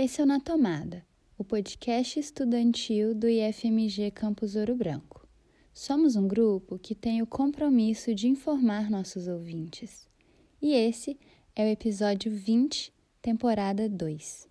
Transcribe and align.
Esse 0.00 0.20
é 0.20 0.24
o 0.24 0.26
Na 0.28 0.38
Tomada, 0.38 1.04
o 1.36 1.42
podcast 1.42 2.20
estudantil 2.20 3.16
do 3.16 3.28
IFMG 3.28 4.12
Campus 4.12 4.54
Ouro 4.54 4.76
Branco. 4.76 5.26
Somos 5.74 6.14
um 6.14 6.28
grupo 6.28 6.78
que 6.78 6.94
tem 6.94 7.20
o 7.20 7.26
compromisso 7.26 8.14
de 8.14 8.28
informar 8.28 8.88
nossos 8.88 9.26
ouvintes. 9.26 10.08
E 10.62 10.72
esse 10.72 11.18
é 11.52 11.64
o 11.64 11.66
episódio 11.66 12.30
20, 12.30 12.92
temporada 13.20 13.88
2. 13.88 14.48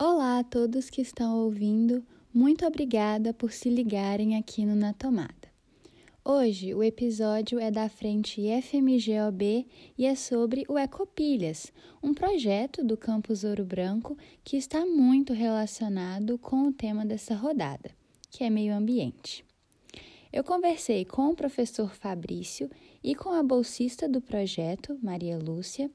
Olá 0.00 0.38
a 0.38 0.44
todos 0.44 0.88
que 0.88 1.02
estão 1.02 1.40
ouvindo, 1.40 2.02
muito 2.32 2.64
obrigada 2.64 3.34
por 3.34 3.52
se 3.52 3.68
ligarem 3.68 4.34
aqui 4.34 4.64
no 4.64 4.74
Na 4.74 4.94
Tomada. 4.94 5.45
Hoje 6.28 6.74
o 6.74 6.82
episódio 6.82 7.60
é 7.60 7.70
da 7.70 7.88
frente 7.88 8.42
FMGOB 8.60 9.64
e 9.96 10.06
é 10.06 10.16
sobre 10.16 10.64
o 10.68 10.76
Ecopilhas, 10.76 11.72
um 12.02 12.12
projeto 12.12 12.82
do 12.82 12.96
Campus 12.96 13.44
Ouro 13.44 13.64
Branco 13.64 14.18
que 14.42 14.56
está 14.56 14.84
muito 14.84 15.32
relacionado 15.32 16.36
com 16.36 16.66
o 16.66 16.72
tema 16.72 17.06
dessa 17.06 17.36
rodada, 17.36 17.92
que 18.28 18.42
é 18.42 18.50
meio 18.50 18.74
ambiente. 18.74 19.44
Eu 20.32 20.42
conversei 20.42 21.04
com 21.04 21.28
o 21.28 21.36
professor 21.36 21.94
Fabrício 21.94 22.68
e 23.04 23.14
com 23.14 23.28
a 23.28 23.40
bolsista 23.40 24.08
do 24.08 24.20
projeto, 24.20 24.98
Maria 25.00 25.38
Lúcia, 25.38 25.88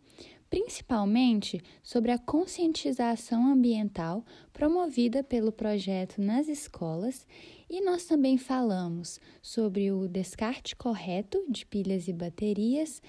principalmente 0.52 1.62
sobre 1.82 2.12
a 2.12 2.18
conscientização 2.18 3.48
ambiental 3.48 4.24
promovida 4.52 5.24
pelo 5.24 5.50
projeto 5.50 6.22
nas 6.22 6.50
escolas, 6.50 7.26
e 7.72 7.80
nós 7.80 8.04
também 8.04 8.38
falamos 8.38 9.18
sobre 9.42 9.94
o 9.94 10.06
descarte 10.06 10.76
correto 10.76 11.42
de 11.48 11.66
pilhas 11.66 12.10
e 12.10 12.12
baterias 12.12 13.02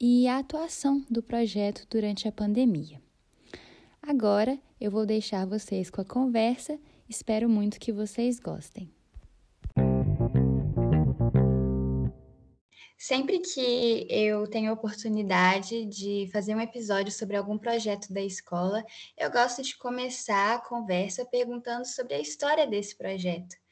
e 0.00 0.28
a 0.28 0.38
atuação 0.38 1.04
do 1.10 1.20
projeto 1.20 1.84
durante 1.90 2.28
a 2.28 2.32
pandemia. 2.32 3.02
Agora 4.00 4.56
eu 4.80 4.88
vou 4.88 5.04
deixar 5.04 5.44
vocês 5.44 5.90
com 5.90 6.00
a 6.00 6.04
conversa, 6.04 6.78
espero 7.08 7.48
muito 7.48 7.80
que 7.80 7.92
vocês 7.92 8.38
gostem. 8.38 8.88
Sempre 12.96 13.40
que 13.40 14.06
eu 14.08 14.46
tenho 14.46 14.70
a 14.70 14.74
oportunidade 14.74 15.86
de 15.86 16.30
fazer 16.32 16.54
um 16.54 16.60
episódio 16.60 17.10
sobre 17.10 17.36
algum 17.36 17.58
projeto 17.58 18.12
da 18.12 18.22
escola, 18.22 18.84
eu 19.18 19.28
gosto 19.28 19.60
de 19.60 19.76
começar 19.76 20.54
a 20.54 20.60
conversa 20.60 21.24
perguntando 21.24 21.84
sobre 21.84 22.14
a 22.14 22.20
história 22.20 22.64
desse 22.64 22.96
projeto. 22.96 23.63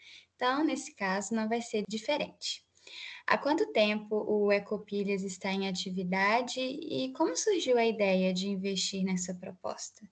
Então, 0.43 0.65
nesse 0.65 0.93
caso, 0.97 1.37
não 1.37 1.49
vai 1.49 1.63
ser 1.63 1.85
diferente. 1.89 2.65
Há 3.25 3.39
quanto 3.39 3.73
tempo 3.73 4.17
o 4.29 4.51
Ecopilhas 4.51 5.23
está 5.23 5.53
em 5.53 5.69
atividade 5.69 6.59
e 6.59 7.13
como 7.13 7.37
surgiu 7.37 7.79
a 7.79 7.87
ideia 7.87 8.35
de 8.35 8.49
investir 8.49 9.05
nessa 9.05 9.33
proposta? 9.33 10.05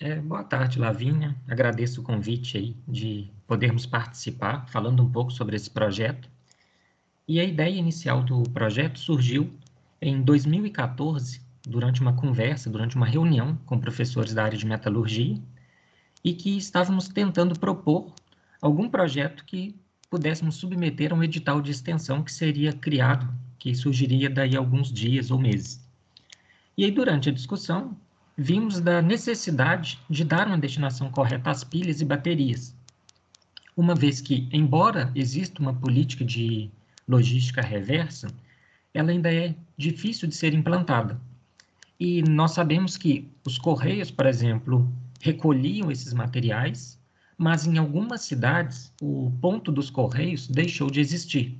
É, 0.00 0.16
boa 0.16 0.42
tarde, 0.44 0.78
Lavínia. 0.78 1.36
Agradeço 1.46 2.00
o 2.00 2.04
convite 2.04 2.56
aí 2.56 2.74
de 2.88 3.30
podermos 3.46 3.84
participar, 3.84 4.66
falando 4.66 5.02
um 5.02 5.12
pouco 5.12 5.30
sobre 5.30 5.54
esse 5.54 5.68
projeto. 5.68 6.30
E 7.28 7.38
a 7.38 7.44
ideia 7.44 7.76
inicial 7.76 8.24
do 8.24 8.44
projeto 8.44 8.98
surgiu 8.98 9.52
em 10.00 10.22
2014, 10.22 11.42
durante 11.68 12.00
uma 12.00 12.16
conversa, 12.16 12.70
durante 12.70 12.96
uma 12.96 13.06
reunião 13.06 13.58
com 13.66 13.78
professores 13.78 14.32
da 14.32 14.42
área 14.42 14.56
de 14.56 14.64
metalurgia, 14.64 15.38
e 16.24 16.32
que 16.32 16.56
estávamos 16.56 17.08
tentando 17.08 17.58
propor 17.58 18.14
algum 18.62 18.88
projeto 18.88 19.44
que 19.44 19.74
pudéssemos 20.08 20.54
submeter 20.54 21.12
a 21.12 21.16
um 21.16 21.24
edital 21.24 21.60
de 21.60 21.72
extensão 21.72 22.22
que 22.22 22.32
seria 22.32 22.72
criado, 22.72 23.28
que 23.58 23.74
surgiria 23.74 24.30
daí 24.30 24.56
alguns 24.56 24.92
dias 24.92 25.30
ou 25.30 25.38
meses. 25.38 25.84
E 26.78 26.84
aí, 26.84 26.90
durante 26.90 27.28
a 27.28 27.32
discussão, 27.32 27.96
vimos 28.36 28.80
da 28.80 29.02
necessidade 29.02 29.98
de 30.08 30.24
dar 30.24 30.46
uma 30.46 30.56
destinação 30.56 31.10
correta 31.10 31.50
às 31.50 31.64
pilhas 31.64 32.00
e 32.00 32.04
baterias, 32.04 32.74
uma 33.76 33.94
vez 33.94 34.20
que, 34.20 34.48
embora 34.52 35.10
exista 35.14 35.60
uma 35.60 35.74
política 35.74 36.24
de 36.24 36.70
logística 37.08 37.60
reversa, 37.60 38.28
ela 38.94 39.10
ainda 39.10 39.32
é 39.32 39.54
difícil 39.76 40.28
de 40.28 40.34
ser 40.34 40.54
implantada. 40.54 41.20
E 41.98 42.22
nós 42.22 42.52
sabemos 42.52 42.96
que 42.96 43.30
os 43.46 43.58
correios, 43.58 44.10
por 44.10 44.26
exemplo, 44.26 44.90
recolhiam 45.20 45.90
esses 45.90 46.12
materiais, 46.12 46.98
mas 47.36 47.66
em 47.66 47.78
algumas 47.78 48.22
cidades 48.22 48.92
o 49.00 49.32
ponto 49.40 49.72
dos 49.72 49.90
correios 49.90 50.48
deixou 50.48 50.90
de 50.90 51.00
existir. 51.00 51.58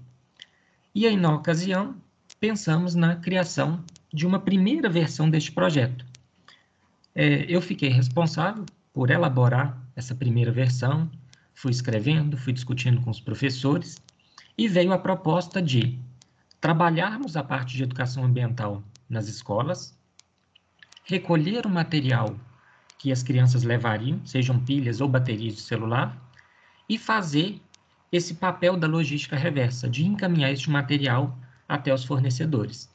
E 0.94 1.06
aí, 1.06 1.16
na 1.16 1.34
ocasião, 1.34 1.96
pensamos 2.38 2.94
na 2.94 3.16
criação 3.16 3.82
de 4.12 4.26
uma 4.26 4.38
primeira 4.38 4.88
versão 4.88 5.30
deste 5.30 5.50
projeto. 5.52 6.04
É, 7.14 7.44
eu 7.48 7.60
fiquei 7.62 7.88
responsável 7.88 8.64
por 8.92 9.10
elaborar 9.10 9.78
essa 9.96 10.14
primeira 10.14 10.52
versão, 10.52 11.10
fui 11.54 11.70
escrevendo, 11.70 12.36
fui 12.36 12.52
discutindo 12.52 13.00
com 13.00 13.10
os 13.10 13.20
professores, 13.20 13.96
e 14.56 14.68
veio 14.68 14.92
a 14.92 14.98
proposta 14.98 15.62
de 15.62 15.98
trabalharmos 16.60 17.36
a 17.36 17.42
parte 17.42 17.76
de 17.76 17.82
educação 17.82 18.24
ambiental 18.24 18.82
nas 19.08 19.28
escolas, 19.28 19.96
recolher 21.04 21.66
o 21.66 21.70
material 21.70 22.36
que 23.02 23.10
as 23.10 23.20
crianças 23.20 23.64
levariam, 23.64 24.24
sejam 24.24 24.60
pilhas 24.60 25.00
ou 25.00 25.08
baterias 25.08 25.56
de 25.56 25.62
celular, 25.62 26.16
e 26.88 26.96
fazer 26.96 27.60
esse 28.12 28.34
papel 28.34 28.76
da 28.76 28.86
logística 28.86 29.34
reversa, 29.34 29.88
de 29.88 30.06
encaminhar 30.06 30.52
este 30.52 30.70
material 30.70 31.36
até 31.68 31.92
os 31.92 32.04
fornecedores. 32.04 32.88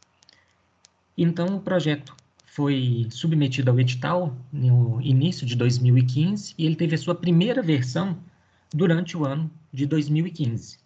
Então, 1.18 1.57
o 1.57 1.59
projeto 1.59 2.16
foi 2.45 3.06
submetido 3.09 3.69
ao 3.69 3.78
edital 3.81 4.34
no 4.50 5.01
início 5.01 5.45
de 5.45 5.57
2015 5.57 6.56
e 6.57 6.66
ele 6.66 6.78
teve 6.78 6.95
a 6.95 6.97
sua 6.97 7.13
primeira 7.13 7.62
versão 7.62 8.18
durante 8.74 9.18
o 9.18 9.25
ano 9.25 9.51
de 9.74 9.85
2015. 9.85 10.79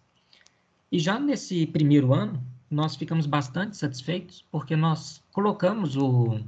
E 0.90 0.98
já 0.98 1.20
nesse 1.20 1.64
primeiro 1.64 2.12
ano, 2.12 2.42
nós 2.68 2.96
ficamos 2.96 3.26
bastante 3.26 3.76
satisfeitos, 3.76 4.44
porque 4.50 4.74
nós 4.74 5.22
colocamos 5.30 5.96
o, 5.96 6.40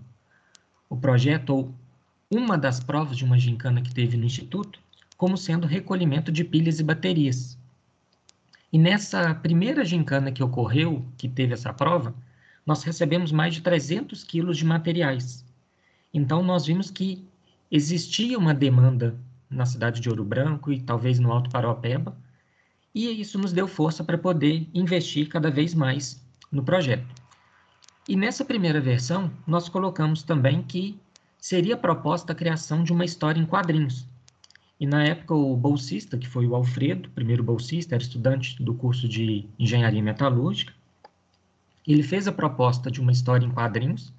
o 0.89 0.97
projeto, 0.97 1.51
ou 1.51 1.75
uma 2.31 2.57
das 2.59 2.81
provas 2.81 3.17
de 3.17 3.25
uma 3.25 3.39
gincana 3.39 3.81
que 3.81 3.95
teve 3.95 4.17
no 4.17 4.25
Instituto, 4.25 4.81
como 5.17 5.37
sendo 5.37 5.67
recolhimento 5.67 6.33
de 6.33 6.45
pilhas 6.45 6.81
e 6.81 6.83
baterias. 6.83 7.59
E 8.73 8.79
nessa 8.79 9.35
primeira 9.35 9.85
gincana 9.85 10.33
que 10.33 10.43
ocorreu, 10.43 11.05
que 11.17 11.29
teve 11.29 11.55
essa 11.55 11.73
prova, 11.73 12.15
nós 12.67 12.83
recebemos 12.83 13.31
mais 13.31 13.55
de 13.55 13.61
300 13.61 14.25
quilos 14.25 14.57
de 14.57 14.65
materiais. 14.65 15.45
Então, 16.13 16.43
nós 16.43 16.67
vimos 16.67 16.91
que 16.91 17.25
existia 17.71 18.39
uma 18.39 18.55
demanda 18.55 19.17
na 19.49 19.67
cidade 19.67 20.01
de 20.01 20.09
Ouro 20.09 20.25
Branco 20.25 20.73
e 20.73 20.81
talvez 20.81 21.19
no 21.19 21.31
Alto 21.31 21.51
Paropeba 21.51 22.17
e 22.95 23.21
isso 23.21 23.39
nos 23.39 23.53
deu 23.53 23.67
força 23.67 24.05
para 24.05 24.17
poder 24.17 24.69
investir 24.73 25.29
cada 25.29 25.51
vez 25.51 25.75
mais 25.75 26.25
no 26.53 26.63
projeto. 26.63 27.07
E 28.09 28.15
nessa 28.15 28.45
primeira 28.45 28.81
versão, 28.81 29.31
nós 29.47 29.69
colocamos 29.69 30.23
também 30.23 30.63
que 30.63 30.97
seria 31.45 31.77
proposta 31.77 32.33
a 32.33 32.35
criação 32.35 32.83
de 32.83 32.91
uma 32.91 33.05
história 33.05 33.39
em 33.39 33.45
quadrinhos. 33.45 34.09
E 34.81 34.87
na 34.87 35.05
época, 35.05 35.35
o 35.35 35.55
bolsista, 35.55 36.17
que 36.17 36.27
foi 36.27 36.47
o 36.47 36.55
Alfredo, 36.55 37.11
primeiro 37.11 37.45
bolsista, 37.45 37.95
era 37.95 38.03
estudante 38.03 38.63
do 38.63 38.73
curso 38.73 39.07
de 39.07 39.47
Engenharia 39.59 40.03
Metalúrgica, 40.03 40.73
ele 41.87 42.03
fez 42.03 42.27
a 42.27 42.33
proposta 42.33 42.91
de 42.91 42.99
uma 42.99 43.13
história 43.13 43.45
em 43.45 43.51
quadrinhos, 43.51 44.11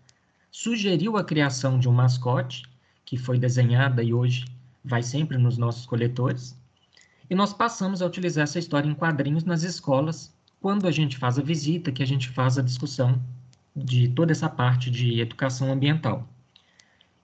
sugeriu 0.51 1.17
a 1.17 1.23
criação 1.23 1.79
de 1.79 1.89
um 1.89 1.91
mascote, 1.91 2.61
que 3.03 3.17
foi 3.17 3.39
desenhada 3.39 4.03
e 4.03 4.13
hoje 4.13 4.45
vai 4.83 5.01
sempre 5.01 5.35
nos 5.35 5.57
nossos 5.57 5.87
coletores, 5.87 6.55
e 7.27 7.33
nós 7.33 7.51
passamos 7.51 8.03
a 8.03 8.05
utilizar 8.05 8.43
essa 8.43 8.59
história 8.59 8.87
em 8.87 8.93
quadrinhos 8.93 9.43
nas 9.43 9.63
escolas, 9.63 10.31
quando 10.61 10.87
a 10.87 10.91
gente 10.91 11.17
faz 11.17 11.39
a 11.39 11.41
visita, 11.41 11.91
que 11.91 12.03
a 12.03 12.07
gente 12.07 12.29
faz 12.29 12.59
a 12.59 12.61
discussão 12.61 13.19
de 13.75 14.09
toda 14.09 14.31
essa 14.31 14.47
parte 14.47 14.91
de 14.91 15.19
educação 15.19 15.73
ambiental. 15.73 16.29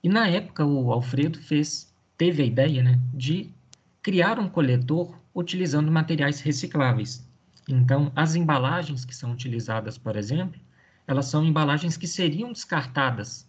E 0.03 0.09
na 0.09 0.27
época 0.27 0.65
o 0.65 0.91
Alfredo 0.91 1.39
fez, 1.39 1.93
teve 2.17 2.41
a 2.41 2.45
ideia, 2.45 2.81
né, 2.81 2.99
de 3.13 3.53
criar 4.01 4.39
um 4.39 4.49
coletor 4.49 5.15
utilizando 5.33 5.91
materiais 5.91 6.41
recicláveis. 6.41 7.25
Então, 7.69 8.11
as 8.15 8.35
embalagens 8.35 9.05
que 9.05 9.15
são 9.15 9.31
utilizadas, 9.31 9.97
por 9.97 10.15
exemplo, 10.15 10.59
elas 11.07 11.27
são 11.27 11.43
embalagens 11.43 11.97
que 11.97 12.07
seriam 12.07 12.51
descartadas. 12.51 13.47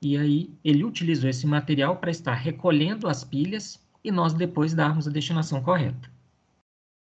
E 0.00 0.16
aí 0.16 0.54
ele 0.62 0.84
utilizou 0.84 1.28
esse 1.28 1.46
material 1.46 1.96
para 1.96 2.10
estar 2.10 2.34
recolhendo 2.34 3.08
as 3.08 3.24
pilhas 3.24 3.80
e 4.04 4.10
nós 4.10 4.32
depois 4.32 4.74
darmos 4.74 5.08
a 5.08 5.10
destinação 5.10 5.62
correta. 5.62 6.10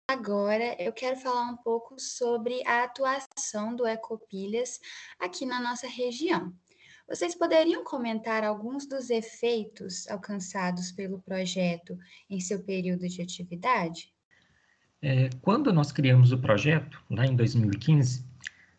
Agora 0.08 0.76
eu 0.80 0.92
quero 0.92 1.16
falar 1.16 1.50
um 1.50 1.56
pouco 1.56 1.98
sobre 1.98 2.64
a 2.66 2.84
atuação 2.84 3.74
do 3.74 3.86
Ecopilhas 3.86 4.78
aqui 5.18 5.46
na 5.46 5.60
nossa 5.60 5.88
região. 5.88 6.52
Vocês 7.06 7.34
poderiam 7.34 7.84
comentar 7.84 8.42
alguns 8.44 8.86
dos 8.86 9.10
efeitos 9.10 10.08
alcançados 10.08 10.90
pelo 10.90 11.20
projeto 11.20 11.98
em 12.30 12.40
seu 12.40 12.62
período 12.62 13.06
de 13.06 13.20
atividade? 13.20 14.12
É, 15.02 15.28
quando 15.42 15.70
nós 15.70 15.92
criamos 15.92 16.32
o 16.32 16.38
projeto, 16.38 16.98
lá 17.10 17.26
em 17.26 17.36
2015, 17.36 18.24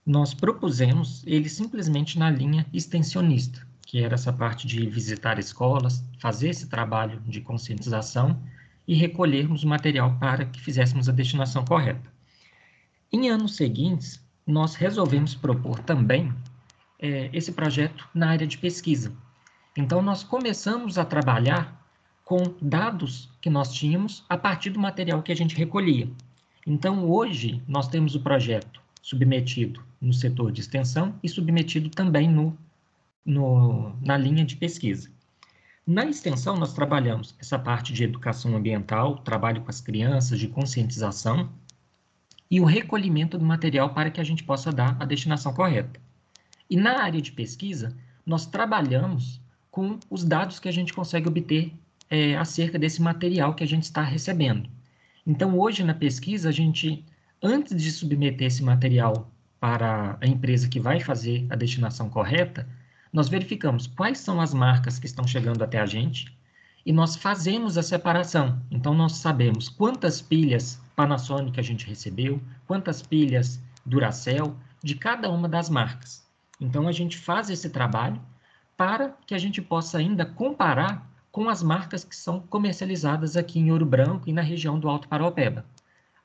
nós 0.03 0.33
propusemos 0.33 1.23
ele 1.27 1.47
simplesmente 1.47 2.17
na 2.17 2.31
linha 2.31 2.65
extensionista, 2.73 3.65
que 3.85 4.03
era 4.03 4.15
essa 4.15 4.33
parte 4.33 4.65
de 4.65 4.89
visitar 4.89 5.37
escolas, 5.37 6.03
fazer 6.19 6.49
esse 6.49 6.67
trabalho 6.67 7.19
de 7.21 7.41
conscientização 7.41 8.41
e 8.87 8.95
recolhermos 8.95 9.63
o 9.63 9.67
material 9.67 10.17
para 10.19 10.45
que 10.45 10.59
fizéssemos 10.59 11.07
a 11.07 11.11
destinação 11.11 11.63
correta. 11.63 12.11
Em 13.11 13.29
anos 13.29 13.55
seguintes, 13.55 14.19
nós 14.47 14.73
resolvemos 14.73 15.35
propor 15.35 15.79
também 15.79 16.33
é, 16.99 17.29
esse 17.33 17.51
projeto 17.51 18.07
na 18.13 18.29
área 18.29 18.47
de 18.47 18.57
pesquisa. 18.57 19.11
Então, 19.77 20.01
nós 20.01 20.23
começamos 20.23 20.97
a 20.97 21.05
trabalhar 21.05 21.85
com 22.23 22.55
dados 22.61 23.29
que 23.39 23.49
nós 23.49 23.73
tínhamos 23.73 24.25
a 24.27 24.37
partir 24.37 24.71
do 24.71 24.79
material 24.79 25.21
que 25.21 25.31
a 25.31 25.35
gente 25.35 25.55
recolhia. 25.55 26.09
Então, 26.65 27.09
hoje, 27.09 27.61
nós 27.67 27.87
temos 27.87 28.15
o 28.15 28.21
projeto 28.21 28.81
submetido 29.01 29.83
no 30.01 30.11
setor 30.11 30.51
de 30.51 30.61
extensão 30.61 31.15
e 31.21 31.29
submetido 31.29 31.89
também 31.89 32.27
no, 32.27 32.57
no, 33.23 33.95
na 34.01 34.17
linha 34.17 34.43
de 34.43 34.55
pesquisa. 34.55 35.09
Na 35.85 36.03
extensão, 36.05 36.57
nós 36.57 36.73
trabalhamos 36.73 37.35
essa 37.39 37.59
parte 37.59 37.93
de 37.93 38.03
educação 38.03 38.55
ambiental, 38.55 39.17
trabalho 39.17 39.61
com 39.61 39.69
as 39.69 39.79
crianças, 39.79 40.39
de 40.39 40.47
conscientização, 40.47 41.49
e 42.49 42.59
o 42.59 42.65
recolhimento 42.65 43.37
do 43.37 43.45
material 43.45 43.93
para 43.93 44.09
que 44.09 44.19
a 44.19 44.23
gente 44.23 44.43
possa 44.43 44.71
dar 44.71 44.97
a 44.99 45.05
destinação 45.05 45.53
correta. 45.53 45.99
E 46.69 46.75
na 46.75 47.01
área 47.03 47.21
de 47.21 47.31
pesquisa, 47.31 47.95
nós 48.25 48.45
trabalhamos 48.45 49.41
com 49.69 49.99
os 50.09 50.23
dados 50.23 50.59
que 50.59 50.69
a 50.69 50.71
gente 50.71 50.93
consegue 50.93 51.27
obter 51.27 51.73
é, 52.09 52.35
acerca 52.37 52.79
desse 52.79 53.01
material 53.01 53.53
que 53.53 53.63
a 53.63 53.67
gente 53.67 53.83
está 53.83 54.01
recebendo. 54.01 54.69
Então, 55.25 55.59
hoje 55.59 55.83
na 55.83 55.93
pesquisa, 55.93 56.49
a 56.49 56.51
gente, 56.51 57.03
antes 57.41 57.81
de 57.81 57.91
submeter 57.91 58.47
esse 58.47 58.63
material 58.63 59.31
para 59.59 60.17
a 60.21 60.27
empresa 60.27 60.67
que 60.67 60.79
vai 60.79 60.99
fazer 60.99 61.45
a 61.49 61.55
destinação 61.55 62.09
correta, 62.09 62.67
nós 63.11 63.29
verificamos 63.29 63.87
quais 63.87 64.19
são 64.19 64.41
as 64.41 64.53
marcas 64.53 64.99
que 64.99 65.05
estão 65.05 65.25
chegando 65.25 65.63
até 65.63 65.79
a 65.79 65.85
gente 65.85 66.35
e 66.85 66.91
nós 66.91 67.15
fazemos 67.15 67.77
a 67.77 67.83
separação. 67.83 68.61
Então, 68.69 68.93
nós 68.93 69.13
sabemos 69.13 69.69
quantas 69.69 70.21
pilhas 70.21 70.79
Panasonic 70.95 71.59
a 71.59 71.63
gente 71.63 71.87
recebeu, 71.87 72.41
quantas 72.67 73.01
pilhas 73.01 73.59
Duracell, 73.85 74.55
de 74.83 74.95
cada 74.95 75.29
uma 75.29 75.49
das 75.49 75.69
marcas. 75.69 76.24
Então, 76.59 76.87
a 76.87 76.91
gente 76.91 77.17
faz 77.17 77.49
esse 77.49 77.69
trabalho 77.69 78.21
para 78.77 79.15
que 79.25 79.33
a 79.33 79.37
gente 79.37 79.61
possa 79.61 79.97
ainda 79.97 80.25
comparar 80.25 81.09
com 81.31 81.49
as 81.49 81.61
marcas 81.61 82.03
que 82.03 82.15
são 82.15 82.39
comercializadas 82.39 83.35
aqui 83.35 83.59
em 83.59 83.71
Ouro 83.71 83.85
Branco 83.85 84.29
e 84.29 84.33
na 84.33 84.41
região 84.41 84.79
do 84.79 84.87
Alto 84.87 85.07
Paraopeba. 85.07 85.65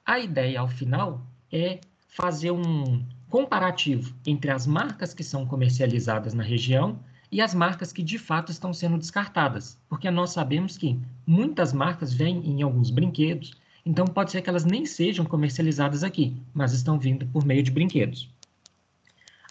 A 0.06 0.18
ideia, 0.18 0.60
ao 0.60 0.68
final, 0.68 1.20
é 1.52 1.80
fazer 2.08 2.50
um 2.50 3.04
comparativo 3.28 4.14
entre 4.26 4.50
as 4.50 4.66
marcas 4.66 5.14
que 5.14 5.22
são 5.22 5.46
comercializadas 5.46 6.34
na 6.34 6.42
região 6.42 6.98
e 7.30 7.40
as 7.40 7.54
marcas 7.54 7.92
que 7.92 8.02
de 8.02 8.18
fato 8.18 8.50
estão 8.50 8.72
sendo 8.72 8.98
descartadas, 8.98 9.78
porque 9.88 10.10
nós 10.10 10.30
sabemos 10.30 10.76
que 10.76 10.98
muitas 11.26 11.72
marcas 11.72 12.12
vêm 12.12 12.44
em 12.44 12.62
alguns 12.62 12.90
brinquedos, 12.90 13.54
então 13.86 14.04
pode 14.04 14.32
ser 14.32 14.42
que 14.42 14.50
elas 14.50 14.64
nem 14.64 14.84
sejam 14.84 15.24
comercializadas 15.24 16.02
aqui, 16.02 16.36
mas 16.52 16.72
estão 16.72 16.98
vindo 16.98 17.24
por 17.26 17.44
meio 17.44 17.62
de 17.62 17.70
brinquedos. 17.70 18.28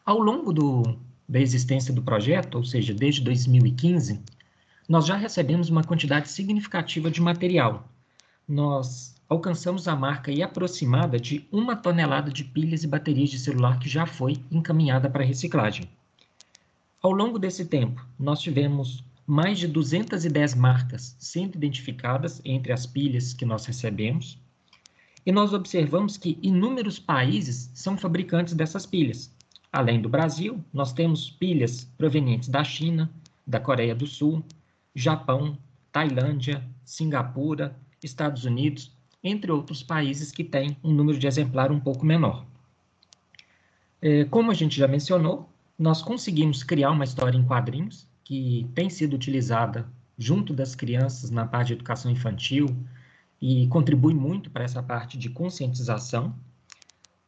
Ao 0.09 0.17
longo 0.17 0.51
do, 0.51 0.97
da 1.27 1.39
existência 1.39 1.93
do 1.93 2.01
projeto, 2.01 2.55
ou 2.55 2.63
seja, 2.63 2.95
desde 2.95 3.21
2015, 3.21 4.19
nós 4.87 5.05
já 5.05 5.15
recebemos 5.15 5.69
uma 5.69 5.83
quantidade 5.83 6.31
significativa 6.31 7.11
de 7.11 7.21
material. 7.21 7.87
Nós 8.47 9.15
alcançamos 9.29 9.87
a 9.87 9.95
marca 9.95 10.31
e 10.31 10.41
aproximada 10.41 11.19
de 11.19 11.47
uma 11.51 11.75
tonelada 11.75 12.31
de 12.31 12.43
pilhas 12.43 12.83
e 12.83 12.87
baterias 12.87 13.29
de 13.29 13.37
celular 13.37 13.77
que 13.77 13.87
já 13.87 14.07
foi 14.07 14.37
encaminhada 14.49 15.07
para 15.07 15.23
reciclagem. 15.23 15.87
Ao 17.03 17.11
longo 17.11 17.37
desse 17.37 17.65
tempo, 17.65 18.03
nós 18.17 18.41
tivemos 18.41 19.03
mais 19.27 19.59
de 19.59 19.67
210 19.67 20.55
marcas 20.55 21.15
sendo 21.19 21.55
identificadas 21.55 22.41
entre 22.43 22.73
as 22.73 22.87
pilhas 22.87 23.31
que 23.31 23.45
nós 23.45 23.63
recebemos, 23.63 24.39
e 25.23 25.31
nós 25.31 25.53
observamos 25.53 26.17
que 26.17 26.39
inúmeros 26.41 26.97
países 26.97 27.69
são 27.75 27.95
fabricantes 27.95 28.55
dessas 28.55 28.87
pilhas. 28.87 29.37
Além 29.71 30.01
do 30.01 30.09
Brasil, 30.09 30.63
nós 30.73 30.91
temos 30.93 31.29
pilhas 31.29 31.85
provenientes 31.97 32.49
da 32.49 32.63
China, 32.63 33.09
da 33.45 33.59
Coreia 33.59 33.93
do 33.93 34.07
Sul, 34.07 34.43
Japão, 34.95 35.57
Tailândia, 35.91 36.63
Singapura, 36.83 37.75
Estados 38.03 38.45
Unidos, 38.45 38.91
entre 39.23 39.51
outros 39.51 39.83
países 39.83 40.31
que 40.31 40.43
têm 40.43 40.77
um 40.83 40.91
número 40.91 41.19
de 41.19 41.27
exemplar 41.27 41.71
um 41.71 41.79
pouco 41.79 42.05
menor. 42.05 42.45
É, 44.01 44.25
como 44.25 44.49
a 44.49 44.53
gente 44.53 44.77
já 44.77 44.87
mencionou, 44.87 45.49
nós 45.77 46.01
conseguimos 46.01 46.63
criar 46.63 46.91
uma 46.91 47.03
história 47.03 47.37
em 47.37 47.43
quadrinhos 47.43 48.07
que 48.23 48.67
tem 48.73 48.89
sido 48.89 49.13
utilizada 49.13 49.87
junto 50.17 50.53
das 50.53 50.75
crianças 50.75 51.29
na 51.29 51.45
parte 51.45 51.67
de 51.67 51.73
educação 51.73 52.11
infantil 52.11 52.67
e 53.41 53.67
contribui 53.67 54.13
muito 54.13 54.49
para 54.49 54.63
essa 54.63 54.81
parte 54.81 55.17
de 55.17 55.29
conscientização. 55.29 56.35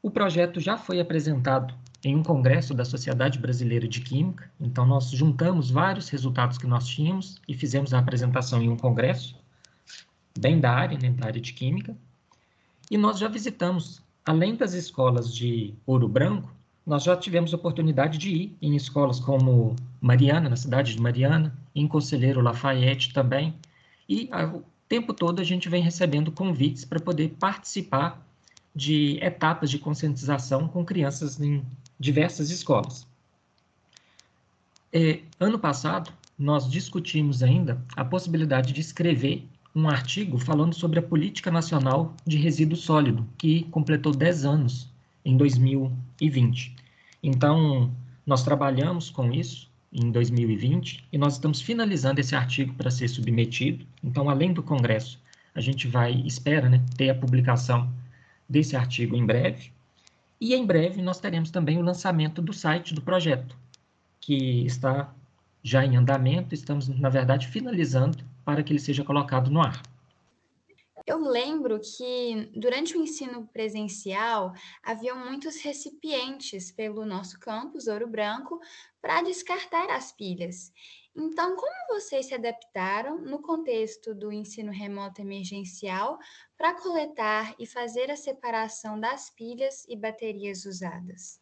O 0.02 0.10
projeto 0.10 0.60
já 0.60 0.78
foi 0.78 1.00
apresentado 1.00 1.74
em 2.04 2.16
um 2.16 2.24
congresso 2.24 2.74
da 2.74 2.84
Sociedade 2.84 3.38
Brasileira 3.38 3.88
de 3.88 4.02
Química. 4.02 4.50
Então, 4.60 4.86
nós 4.86 5.12
juntamos 5.12 5.70
vários 5.70 6.10
resultados 6.10 6.58
que 6.58 6.66
nós 6.66 6.88
tínhamos 6.88 7.40
e 7.48 7.54
fizemos 7.54 7.94
a 7.94 8.00
apresentação 8.00 8.62
em 8.62 8.70
um 8.70 8.78
congresso, 8.78 9.36
bem 10.38 10.60
da 10.60 10.72
área, 10.72 10.98
né, 10.98 11.10
da 11.12 11.28
área 11.28 11.42
de 11.42 11.54
Química. 11.54 11.96
E 12.90 12.98
nós 12.98 13.20
já 13.20 13.28
visitamos, 13.28 14.02
além 14.26 14.56
das 14.56 14.74
escolas 14.74 15.34
de 15.34 15.74
Ouro 15.86 16.08
Branco, 16.08 16.52
nós 16.86 17.04
já 17.04 17.16
tivemos 17.16 17.54
oportunidade 17.54 18.18
de 18.18 18.30
ir 18.30 18.58
em 18.62 18.76
escolas 18.76 19.20
como 19.20 19.76
Mariana, 20.00 20.50
na 20.50 20.56
cidade 20.56 20.96
de 20.96 21.02
Mariana, 21.02 21.56
em 21.76 21.88
Conselheiro 21.88 22.42
Lafayette 22.42 23.14
também, 23.14 23.54
e 24.10 24.30
o 24.54 24.64
tempo 24.90 25.14
todo 25.14 25.40
a 25.40 25.44
gente 25.44 25.70
vem 25.70 25.82
recebendo 25.82 26.32
convites 26.32 26.84
para 26.84 27.00
poder 27.00 27.30
participar 27.40 28.22
de 28.76 29.20
etapas 29.22 29.70
de 29.70 29.78
conscientização 29.78 30.68
com 30.68 30.84
crianças 30.84 31.40
em 31.40 31.64
diversas 32.02 32.50
escolas. 32.50 33.08
E, 34.92 35.22
ano 35.40 35.60
passado, 35.60 36.12
nós 36.38 36.70
discutimos 36.70 37.44
ainda 37.44 37.80
a 37.96 38.04
possibilidade 38.04 38.74
de 38.74 38.82
escrever 38.82 39.48
um 39.74 39.88
artigo 39.88 40.38
falando 40.40 40.74
sobre 40.74 40.98
a 40.98 41.04
Política 41.04 41.52
Nacional 41.52 42.14
de 42.26 42.38
Resíduo 42.38 42.76
Sólido, 42.76 43.26
que 43.38 43.64
completou 43.66 44.12
10 44.12 44.46
anos 44.46 44.90
em 45.24 45.38
2020. 45.38 46.76
Então, 47.22 47.92
nós 48.26 48.44
trabalhamos 48.44 49.12
com 49.12 49.32
isso 49.32 49.70
em 49.94 50.10
2020 50.12 51.06
e 51.12 51.18
nós 51.20 51.34
estamos 51.34 51.62
finalizando 51.62 52.20
esse 52.20 52.36
artigo 52.36 52.74
para 52.74 52.90
ser 52.90 53.08
submetido. 53.10 53.86
Então, 54.04 54.28
além 54.28 54.52
do 54.52 54.64
congresso, 54.64 55.20
a 55.54 55.62
gente 55.62 55.88
vai 55.88 56.14
espera, 56.26 56.68
né, 56.68 56.84
ter 56.98 57.12
a 57.12 57.16
publicação 57.16 57.88
desse 58.50 58.76
artigo 58.76 59.16
em 59.16 59.26
breve 59.26 59.72
e 60.42 60.56
em 60.56 60.66
breve 60.66 61.04
nós 61.04 61.20
teremos 61.20 61.52
também 61.52 61.78
o 61.78 61.84
lançamento 61.84 62.42
do 62.42 62.52
site 62.52 62.96
do 62.96 63.02
projeto, 63.02 63.56
que 64.20 64.66
está 64.66 65.14
já 65.62 65.86
em 65.86 65.96
andamento, 65.96 66.56
estamos, 66.56 66.88
na 66.88 67.10
verdade, 67.10 67.48
finalizando 67.48 68.18
para 68.44 68.64
que 68.64 68.74
ele 68.74 68.80
seja 68.80 69.04
colocado 69.04 69.52
no 69.52 69.62
ar. 69.62 69.80
Eu 71.06 71.20
lembro 71.20 71.80
que 71.80 72.52
durante 72.56 72.98
o 72.98 73.02
ensino 73.02 73.48
presencial 73.54 74.54
haviam 74.84 75.18
muitos 75.18 75.62
recipientes 75.62 76.72
pelo 76.72 77.06
nosso 77.06 77.40
campus 77.40 77.88
Ouro 77.88 78.08
Branco 78.08 78.60
para 79.02 79.22
descartar 79.22 79.90
as 79.92 80.12
pilhas. 80.12 80.72
Então, 81.16 81.56
como 81.58 81.72
vocês 81.90 82.28
se 82.28 82.34
adaptaram 82.34 83.20
no 83.20 83.42
contexto 83.42 84.16
do 84.16 84.32
ensino 84.32 84.72
remoto 84.72 85.22
emergencial 85.22 86.18
para 86.58 86.74
coletar 86.74 87.54
e 87.60 87.66
fazer 87.66 88.10
a 88.10 88.16
separação 88.16 89.00
das 89.00 89.30
pilhas 89.30 89.86
e 89.90 89.98
baterias 89.98 90.66
usadas? 90.66 91.42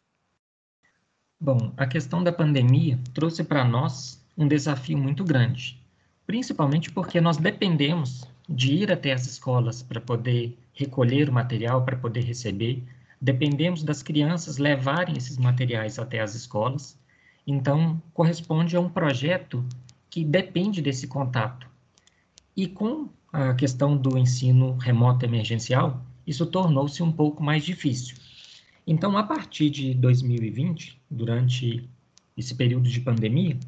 Bom, 1.38 1.72
a 1.76 1.86
questão 1.86 2.22
da 2.22 2.32
pandemia 2.32 2.98
trouxe 3.14 3.44
para 3.44 3.64
nós 3.64 4.22
um 4.36 4.48
desafio 4.48 4.98
muito 4.98 5.22
grande, 5.24 5.80
principalmente 6.26 6.90
porque 6.92 7.20
nós 7.20 7.36
dependemos 7.36 8.28
de 8.48 8.74
ir 8.74 8.92
até 8.92 9.12
as 9.12 9.26
escolas 9.26 9.82
para 9.82 10.00
poder 10.00 10.58
recolher 10.72 11.28
o 11.28 11.32
material, 11.32 11.84
para 11.84 11.96
poder 11.96 12.24
receber, 12.24 12.82
dependemos 13.20 13.84
das 13.84 14.02
crianças 14.02 14.58
levarem 14.58 15.16
esses 15.16 15.38
materiais 15.38 15.98
até 15.98 16.20
as 16.20 16.34
escolas 16.34 16.99
então, 17.50 18.00
corresponde 18.14 18.76
a 18.76 18.80
um 18.80 18.88
projeto 18.88 19.64
que 20.08 20.24
depende 20.24 20.80
desse 20.80 21.06
contato. 21.06 21.68
E 22.56 22.68
com 22.68 23.08
a 23.32 23.54
questão 23.54 23.96
do 23.96 24.16
ensino 24.16 24.76
remoto 24.76 25.24
emergencial, 25.24 26.04
isso 26.26 26.46
tornou-se 26.46 27.02
um 27.02 27.10
pouco 27.10 27.42
mais 27.42 27.64
difícil. 27.64 28.16
Então, 28.86 29.16
a 29.16 29.22
partir 29.22 29.70
de 29.70 29.94
2020, 29.94 31.00
durante 31.10 31.88
esse 32.36 32.54
período 32.54 32.88
de 32.88 33.00
pandemia, 33.00 33.58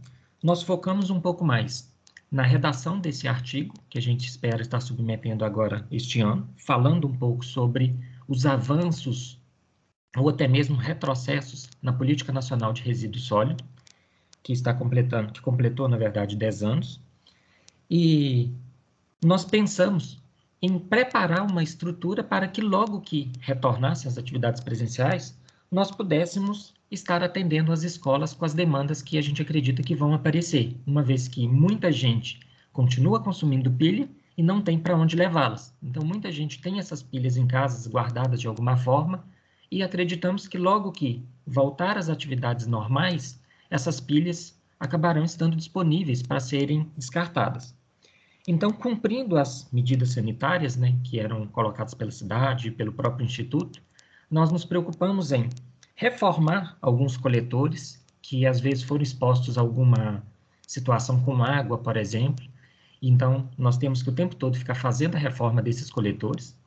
nós 0.43 0.63
focamos 0.63 1.11
um 1.11 1.21
pouco 1.21 1.45
mais 1.45 1.93
na 2.31 2.43
redação 2.43 2.99
desse 2.99 3.29
artigo, 3.29 3.75
que 3.91 3.99
a 3.99 4.03
gente 4.03 4.27
espera 4.27 4.63
estar 4.63 4.81
submetendo 4.81 5.45
agora 5.45 5.87
este 5.91 6.21
ano, 6.21 6.49
falando 6.57 7.07
um 7.07 7.15
pouco 7.15 7.45
sobre 7.45 7.95
os 8.27 8.47
avanços 8.47 9.41
ou 10.17 10.29
até 10.29 10.47
mesmo 10.47 10.77
retrocessos 10.77 11.69
na 11.81 11.93
Política 11.93 12.33
Nacional 12.33 12.73
de 12.73 12.83
Resíduo 12.83 13.21
Sólido, 13.21 13.65
que 14.43 14.53
está 14.53 14.75
completando, 14.75 15.33
que 15.33 15.41
completou, 15.41 15.89
na 15.89 15.97
verdade, 15.97 16.37
10 16.37 16.63
anos. 16.63 17.01
E 17.91 18.51
nós 19.25 19.45
pensamos 19.45 20.23
em 20.61 20.79
preparar 20.79 21.43
uma 21.49 21.63
estrutura 21.63 22.23
para 22.23 22.49
que 22.49 22.61
logo 22.61 23.01
que 23.01 23.33
retornassem 23.41 24.09
as 24.09 24.17
atividades 24.17 24.61
presenciais, 24.61 25.37
nós 25.71 25.91
pudéssemos 25.91 26.75
estar 26.91 27.23
atendendo 27.23 27.73
as 27.73 27.83
escolas 27.83 28.35
com 28.35 28.45
as 28.45 28.55
demandas 28.55 29.01
que 29.01 29.17
a 29.17 29.23
gente 29.23 29.41
acredita 29.43 29.83
que 29.83 29.95
vão 29.95 30.13
aparecer, 30.13 30.77
uma 30.87 31.03
vez 31.03 31.27
que 31.27 31.49
muita 31.49 31.91
gente 31.91 32.41
continua 32.73 33.21
consumindo 33.21 33.71
pilha 33.71 34.09
e 34.37 34.43
não 34.43 34.61
tem 34.61 34.79
para 34.79 34.97
onde 34.97 35.17
levá-las. 35.17 35.75
Então, 35.83 36.05
muita 36.05 36.31
gente 36.31 36.61
tem 36.61 36.79
essas 36.79 37.03
pilhas 37.03 37.37
em 37.37 37.47
casas 37.47 37.87
guardadas 37.87 38.41
de 38.41 38.47
alguma 38.47 38.77
forma 38.77 39.25
e 39.71 39.83
acreditamos 39.83 40.47
que 40.47 40.59
logo 40.59 40.93
que 40.93 41.25
voltar 41.47 41.97
às 41.97 42.09
atividades 42.09 42.67
normais, 42.67 43.41
essas 43.73 43.99
pilhas 44.01 44.61
acabarão 44.79 45.25
estando 45.25 45.57
disponíveis 45.57 46.23
para 46.23 46.39
serem 46.39 46.91
descartadas. 46.95 47.75
Então, 48.47 48.71
cumprindo 48.71 49.39
as 49.39 49.67
medidas 49.73 50.11
sanitárias 50.11 50.77
né, 50.77 50.99
que 51.03 51.19
eram 51.19 51.47
colocadas 51.47 51.95
pela 51.95 52.11
cidade 52.11 52.69
e 52.69 52.71
pelo 52.71 52.93
próprio 52.93 53.25
Instituto, 53.25 53.81
nós 54.31 54.53
nos 54.53 54.65
preocupamos 54.65 55.33
em 55.33 55.49
reformar 55.95 56.77
alguns 56.83 57.17
coletores 57.17 58.05
que 58.21 58.45
às 58.45 58.61
vezes 58.61 58.83
foram 58.83 59.03
expostos 59.03 59.57
a 59.57 59.61
alguma 59.61 60.23
situação 60.67 61.23
com 61.23 61.43
água, 61.43 61.79
por 61.79 61.97
exemplo. 61.97 62.45
Então, 63.01 63.49
nós 63.57 63.79
temos 63.79 64.03
que 64.03 64.11
o 64.11 64.15
tempo 64.15 64.37
todo 64.37 64.59
ficar 64.59 64.75
fazendo 64.75 65.15
a 65.17 65.19
reforma 65.19 65.63
desses 65.63 65.91
coletores. 65.91 66.59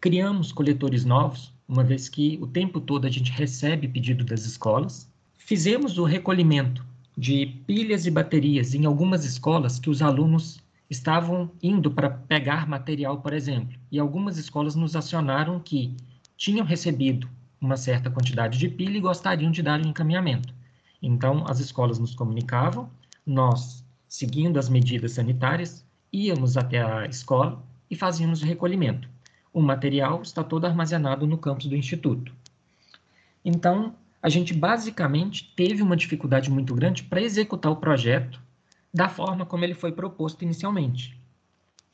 Criamos 0.00 0.50
coletores 0.50 1.04
novos 1.04 1.52
uma 1.68 1.84
vez 1.84 2.08
que 2.08 2.38
o 2.42 2.46
tempo 2.46 2.80
todo 2.80 3.06
a 3.06 3.10
gente 3.10 3.30
recebe 3.30 3.86
pedido 3.86 4.24
das 4.24 4.44
escolas. 4.44 5.09
Fizemos 5.40 5.98
o 5.98 6.04
recolhimento 6.04 6.84
de 7.16 7.46
pilhas 7.66 8.06
e 8.06 8.10
baterias 8.10 8.74
em 8.74 8.86
algumas 8.86 9.24
escolas 9.24 9.78
que 9.78 9.90
os 9.90 10.00
alunos 10.00 10.60
estavam 10.88 11.50
indo 11.62 11.90
para 11.90 12.08
pegar 12.08 12.68
material, 12.68 13.20
por 13.20 13.32
exemplo, 13.32 13.76
e 13.90 13.98
algumas 13.98 14.38
escolas 14.38 14.74
nos 14.76 14.94
acionaram 14.94 15.58
que 15.58 15.96
tinham 16.36 16.64
recebido 16.64 17.28
uma 17.60 17.76
certa 17.76 18.10
quantidade 18.10 18.58
de 18.58 18.68
pilha 18.68 18.96
e 18.96 19.00
gostariam 19.00 19.50
de 19.50 19.62
dar 19.62 19.80
um 19.80 19.88
encaminhamento. 19.88 20.54
Então, 21.02 21.44
as 21.48 21.58
escolas 21.58 21.98
nos 21.98 22.14
comunicavam, 22.14 22.88
nós, 23.26 23.84
seguindo 24.08 24.58
as 24.58 24.68
medidas 24.68 25.12
sanitárias, 25.12 25.84
íamos 26.12 26.56
até 26.56 26.80
a 26.80 27.06
escola 27.06 27.62
e 27.90 27.96
fazíamos 27.96 28.42
o 28.42 28.46
recolhimento 28.46 29.08
o 29.52 29.60
material 29.60 30.22
está 30.22 30.44
todo 30.44 30.66
armazenado 30.66 31.26
no 31.26 31.38
campus 31.38 31.66
do 31.66 31.76
Instituto. 31.76 32.32
Então, 33.44 33.94
a 34.22 34.28
gente 34.28 34.52
basicamente 34.52 35.52
teve 35.56 35.82
uma 35.82 35.96
dificuldade 35.96 36.50
muito 36.50 36.74
grande 36.74 37.02
para 37.02 37.22
executar 37.22 37.72
o 37.72 37.76
projeto 37.76 38.40
da 38.92 39.08
forma 39.08 39.46
como 39.46 39.64
ele 39.64 39.74
foi 39.74 39.92
proposto 39.92 40.42
inicialmente. 40.42 41.18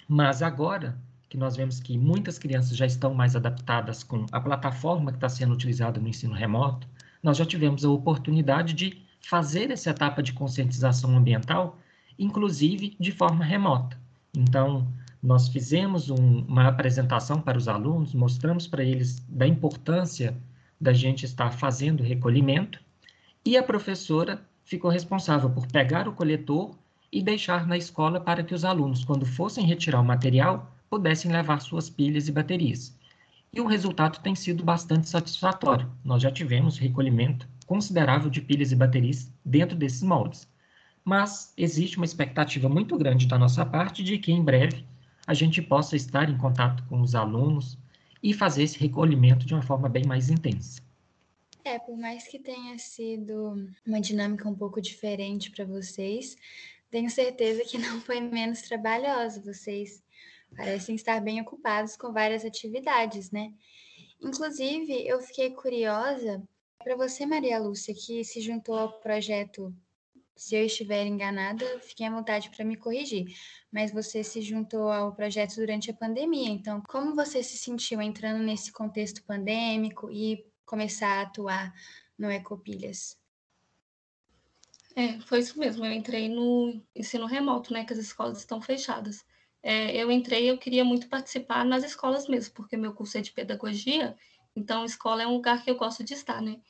Mas 0.08 0.42
agora 0.42 0.98
que 1.28 1.36
nós 1.36 1.56
vemos 1.56 1.80
que 1.80 1.98
muitas 1.98 2.38
crianças 2.38 2.76
já 2.76 2.86
estão 2.86 3.12
mais 3.14 3.36
adaptadas 3.36 4.02
com 4.02 4.26
a 4.32 4.40
plataforma 4.40 5.10
que 5.10 5.18
está 5.18 5.28
sendo 5.28 5.54
utilizada 5.54 6.00
no 6.00 6.08
ensino 6.08 6.34
remoto, 6.34 6.88
nós 7.22 7.36
já 7.36 7.44
tivemos 7.44 7.84
a 7.84 7.90
oportunidade 7.90 8.72
de 8.72 9.02
fazer 9.20 9.70
essa 9.70 9.90
etapa 9.90 10.22
de 10.22 10.32
conscientização 10.32 11.16
ambiental, 11.16 11.78
inclusive 12.18 12.96
de 12.98 13.10
forma 13.10 13.44
remota. 13.44 13.98
Então, 14.34 14.86
nós 15.22 15.48
fizemos 15.48 16.10
um, 16.10 16.44
uma 16.46 16.68
apresentação 16.68 17.40
para 17.40 17.58
os 17.58 17.66
alunos, 17.66 18.14
mostramos 18.14 18.66
para 18.68 18.84
eles 18.84 19.18
da 19.28 19.46
importância 19.46 20.36
da 20.80 20.92
gente 20.92 21.24
estar 21.24 21.50
fazendo 21.50 22.02
recolhimento, 22.02 22.80
e 23.44 23.56
a 23.56 23.62
professora 23.62 24.42
ficou 24.64 24.90
responsável 24.90 25.48
por 25.48 25.66
pegar 25.66 26.08
o 26.08 26.12
coletor 26.12 26.74
e 27.12 27.22
deixar 27.22 27.66
na 27.66 27.76
escola 27.76 28.20
para 28.20 28.42
que 28.42 28.54
os 28.54 28.64
alunos, 28.64 29.04
quando 29.04 29.24
fossem 29.24 29.64
retirar 29.64 30.00
o 30.00 30.04
material, 30.04 30.70
pudessem 30.90 31.30
levar 31.30 31.60
suas 31.60 31.88
pilhas 31.88 32.28
e 32.28 32.32
baterias. 32.32 32.94
E 33.52 33.60
o 33.60 33.66
resultado 33.66 34.20
tem 34.20 34.34
sido 34.34 34.64
bastante 34.64 35.08
satisfatório. 35.08 35.90
Nós 36.04 36.22
já 36.22 36.30
tivemos 36.30 36.78
recolhimento 36.78 37.48
considerável 37.66 38.28
de 38.28 38.40
pilhas 38.40 38.72
e 38.72 38.76
baterias 38.76 39.32
dentro 39.44 39.76
desses 39.76 40.02
moldes. 40.02 40.48
Mas 41.04 41.52
existe 41.56 41.96
uma 41.96 42.04
expectativa 42.04 42.68
muito 42.68 42.98
grande 42.98 43.26
da 43.26 43.38
nossa 43.38 43.64
parte 43.64 44.02
de 44.02 44.18
que 44.18 44.32
em 44.32 44.42
breve 44.42 44.84
a 45.26 45.34
gente 45.34 45.62
possa 45.62 45.96
estar 45.96 46.28
em 46.28 46.36
contato 46.36 46.82
com 46.88 47.00
os 47.00 47.14
alunos 47.14 47.78
e 48.22 48.32
fazer 48.32 48.62
esse 48.62 48.78
recolhimento 48.78 49.46
de 49.46 49.54
uma 49.54 49.62
forma 49.62 49.88
bem 49.88 50.04
mais 50.06 50.30
intensa. 50.30 50.80
É, 51.64 51.78
por 51.78 51.96
mais 51.96 52.28
que 52.28 52.38
tenha 52.38 52.78
sido 52.78 53.68
uma 53.84 54.00
dinâmica 54.00 54.48
um 54.48 54.54
pouco 54.54 54.80
diferente 54.80 55.50
para 55.50 55.64
vocês, 55.64 56.36
tenho 56.90 57.10
certeza 57.10 57.64
que 57.64 57.76
não 57.76 58.00
foi 58.00 58.20
menos 58.20 58.62
trabalhosa. 58.62 59.42
Vocês 59.42 60.02
parecem 60.56 60.94
estar 60.94 61.20
bem 61.20 61.40
ocupados 61.40 61.96
com 61.96 62.12
várias 62.12 62.44
atividades, 62.44 63.30
né? 63.30 63.52
Inclusive, 64.22 65.06
eu 65.06 65.20
fiquei 65.20 65.50
curiosa 65.50 66.42
para 66.78 66.96
você, 66.96 67.26
Maria 67.26 67.58
Lúcia, 67.58 67.92
que 67.92 68.24
se 68.24 68.40
juntou 68.40 68.78
ao 68.78 69.00
projeto 69.00 69.74
se 70.36 70.54
eu 70.54 70.66
estiver 70.66 71.06
enganada, 71.06 71.64
fique 71.80 72.04
à 72.04 72.10
vontade 72.10 72.50
para 72.50 72.64
me 72.64 72.76
corrigir. 72.76 73.26
Mas 73.72 73.92
você 73.92 74.22
se 74.22 74.42
juntou 74.42 74.90
ao 74.92 75.14
projeto 75.14 75.56
durante 75.56 75.90
a 75.90 75.94
pandemia, 75.94 76.50
então 76.50 76.80
como 76.82 77.14
você 77.14 77.42
se 77.42 77.56
sentiu 77.56 78.00
entrando 78.00 78.42
nesse 78.42 78.70
contexto 78.70 79.24
pandêmico 79.24 80.10
e 80.10 80.44
começar 80.64 81.18
a 81.18 81.22
atuar 81.22 81.74
no 82.18 82.30
Ecopilhas? 82.30 83.18
É, 84.94 85.20
foi 85.20 85.40
isso 85.40 85.58
mesmo. 85.58 85.84
Eu 85.84 85.92
entrei 85.92 86.28
no 86.28 86.80
ensino 86.94 87.26
remoto, 87.26 87.72
né? 87.72 87.84
Que 87.84 87.92
as 87.92 87.98
escolas 87.98 88.38
estão 88.38 88.62
fechadas. 88.62 89.24
É, 89.62 89.94
eu 89.96 90.10
entrei, 90.10 90.48
eu 90.50 90.56
queria 90.56 90.84
muito 90.84 91.08
participar 91.08 91.64
nas 91.64 91.84
escolas 91.84 92.28
mesmo, 92.28 92.54
porque 92.54 92.76
meu 92.76 92.94
curso 92.94 93.18
é 93.18 93.20
de 93.20 93.32
pedagogia, 93.32 94.16
então 94.54 94.84
escola 94.84 95.24
é 95.24 95.26
um 95.26 95.32
lugar 95.32 95.64
que 95.64 95.68
eu 95.68 95.76
gosto 95.76 96.04
de 96.04 96.14
estar, 96.14 96.40
né? 96.40 96.60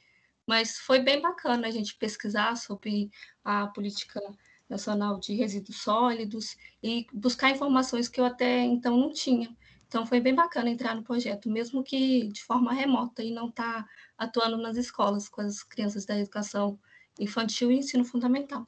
Mas 0.46 0.78
foi 0.78 1.00
bem 1.00 1.20
bacana 1.20 1.66
a 1.66 1.70
gente 1.70 1.96
pesquisar 1.96 2.56
sobre 2.56 3.10
a 3.44 3.66
política 3.66 4.20
nacional 4.68 5.18
de 5.18 5.34
resíduos 5.34 5.82
sólidos 5.82 6.56
e 6.82 7.06
buscar 7.12 7.50
informações 7.50 8.08
que 8.08 8.20
eu 8.20 8.24
até 8.24 8.62
então 8.62 8.96
não 8.96 9.12
tinha. 9.12 9.54
Então 9.86 10.04
foi 10.04 10.20
bem 10.20 10.34
bacana 10.34 10.70
entrar 10.70 10.94
no 10.94 11.02
projeto, 11.02 11.48
mesmo 11.48 11.82
que 11.82 12.28
de 12.28 12.42
forma 12.44 12.72
remota 12.72 13.22
e 13.22 13.32
não 13.32 13.48
estar 13.48 13.84
tá 13.84 13.88
atuando 14.18 14.56
nas 14.56 14.76
escolas 14.76 15.28
com 15.28 15.40
as 15.40 15.62
crianças 15.62 16.04
da 16.04 16.18
educação 16.18 16.78
infantil 17.18 17.70
e 17.70 17.78
ensino 17.78 18.04
fundamental. 18.04 18.66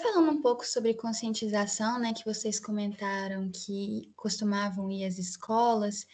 Falando 0.00 0.30
um 0.30 0.40
pouco 0.40 0.64
sobre 0.64 0.94
conscientização, 0.94 1.98
né, 1.98 2.12
que 2.12 2.24
vocês 2.24 2.60
comentaram 2.60 3.50
que 3.50 4.12
costumavam 4.14 4.90
ir 4.90 5.04
às 5.04 5.18
escolas, 5.18 6.06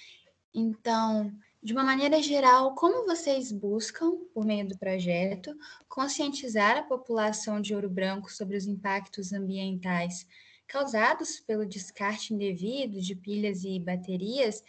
então 0.55 1.31
de 1.65 1.73
uma 1.73 1.83
maneira 1.83 2.21
geral, 2.21 2.75
como 2.75 3.07
vocês 3.07 3.51
buscam, 3.51 4.19
por 4.35 4.45
meio 4.45 4.69
do 4.69 4.77
projeto, 4.77 5.57
conscientizar 5.89 6.77
a 6.77 6.83
população 6.83 7.59
de 7.59 7.75
Ouro 7.75 7.89
Branco 7.89 8.31
sobre 8.31 8.55
os 8.55 8.67
impactos 8.67 9.33
ambientais 9.33 10.27
causados 10.67 11.41
pelo 11.41 11.65
descarte 11.65 12.35
indevido 12.35 13.01
de 13.01 13.15
pilhas 13.15 13.65
e 13.65 13.81
baterias? 13.81 14.63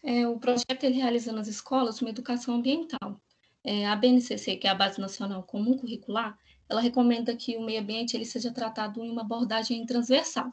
É, 0.00 0.24
o 0.28 0.38
projeto 0.38 0.84
ele 0.84 0.94
realiza 0.94 1.32
nas 1.32 1.48
escolas 1.48 2.00
uma 2.00 2.10
educação 2.10 2.54
ambiental. 2.54 3.20
É, 3.64 3.84
a 3.84 3.96
BNCC, 3.96 4.54
que 4.54 4.68
é 4.68 4.70
a 4.70 4.76
Base 4.76 5.00
Nacional 5.00 5.42
Comum 5.42 5.76
Curricular, 5.76 6.38
ela 6.68 6.80
recomenda 6.80 7.34
que 7.34 7.56
o 7.56 7.60
meio 7.60 7.80
ambiente 7.80 8.16
ele 8.16 8.24
seja 8.24 8.52
tratado 8.52 9.02
em 9.02 9.10
uma 9.10 9.22
abordagem 9.22 9.84
transversal, 9.84 10.52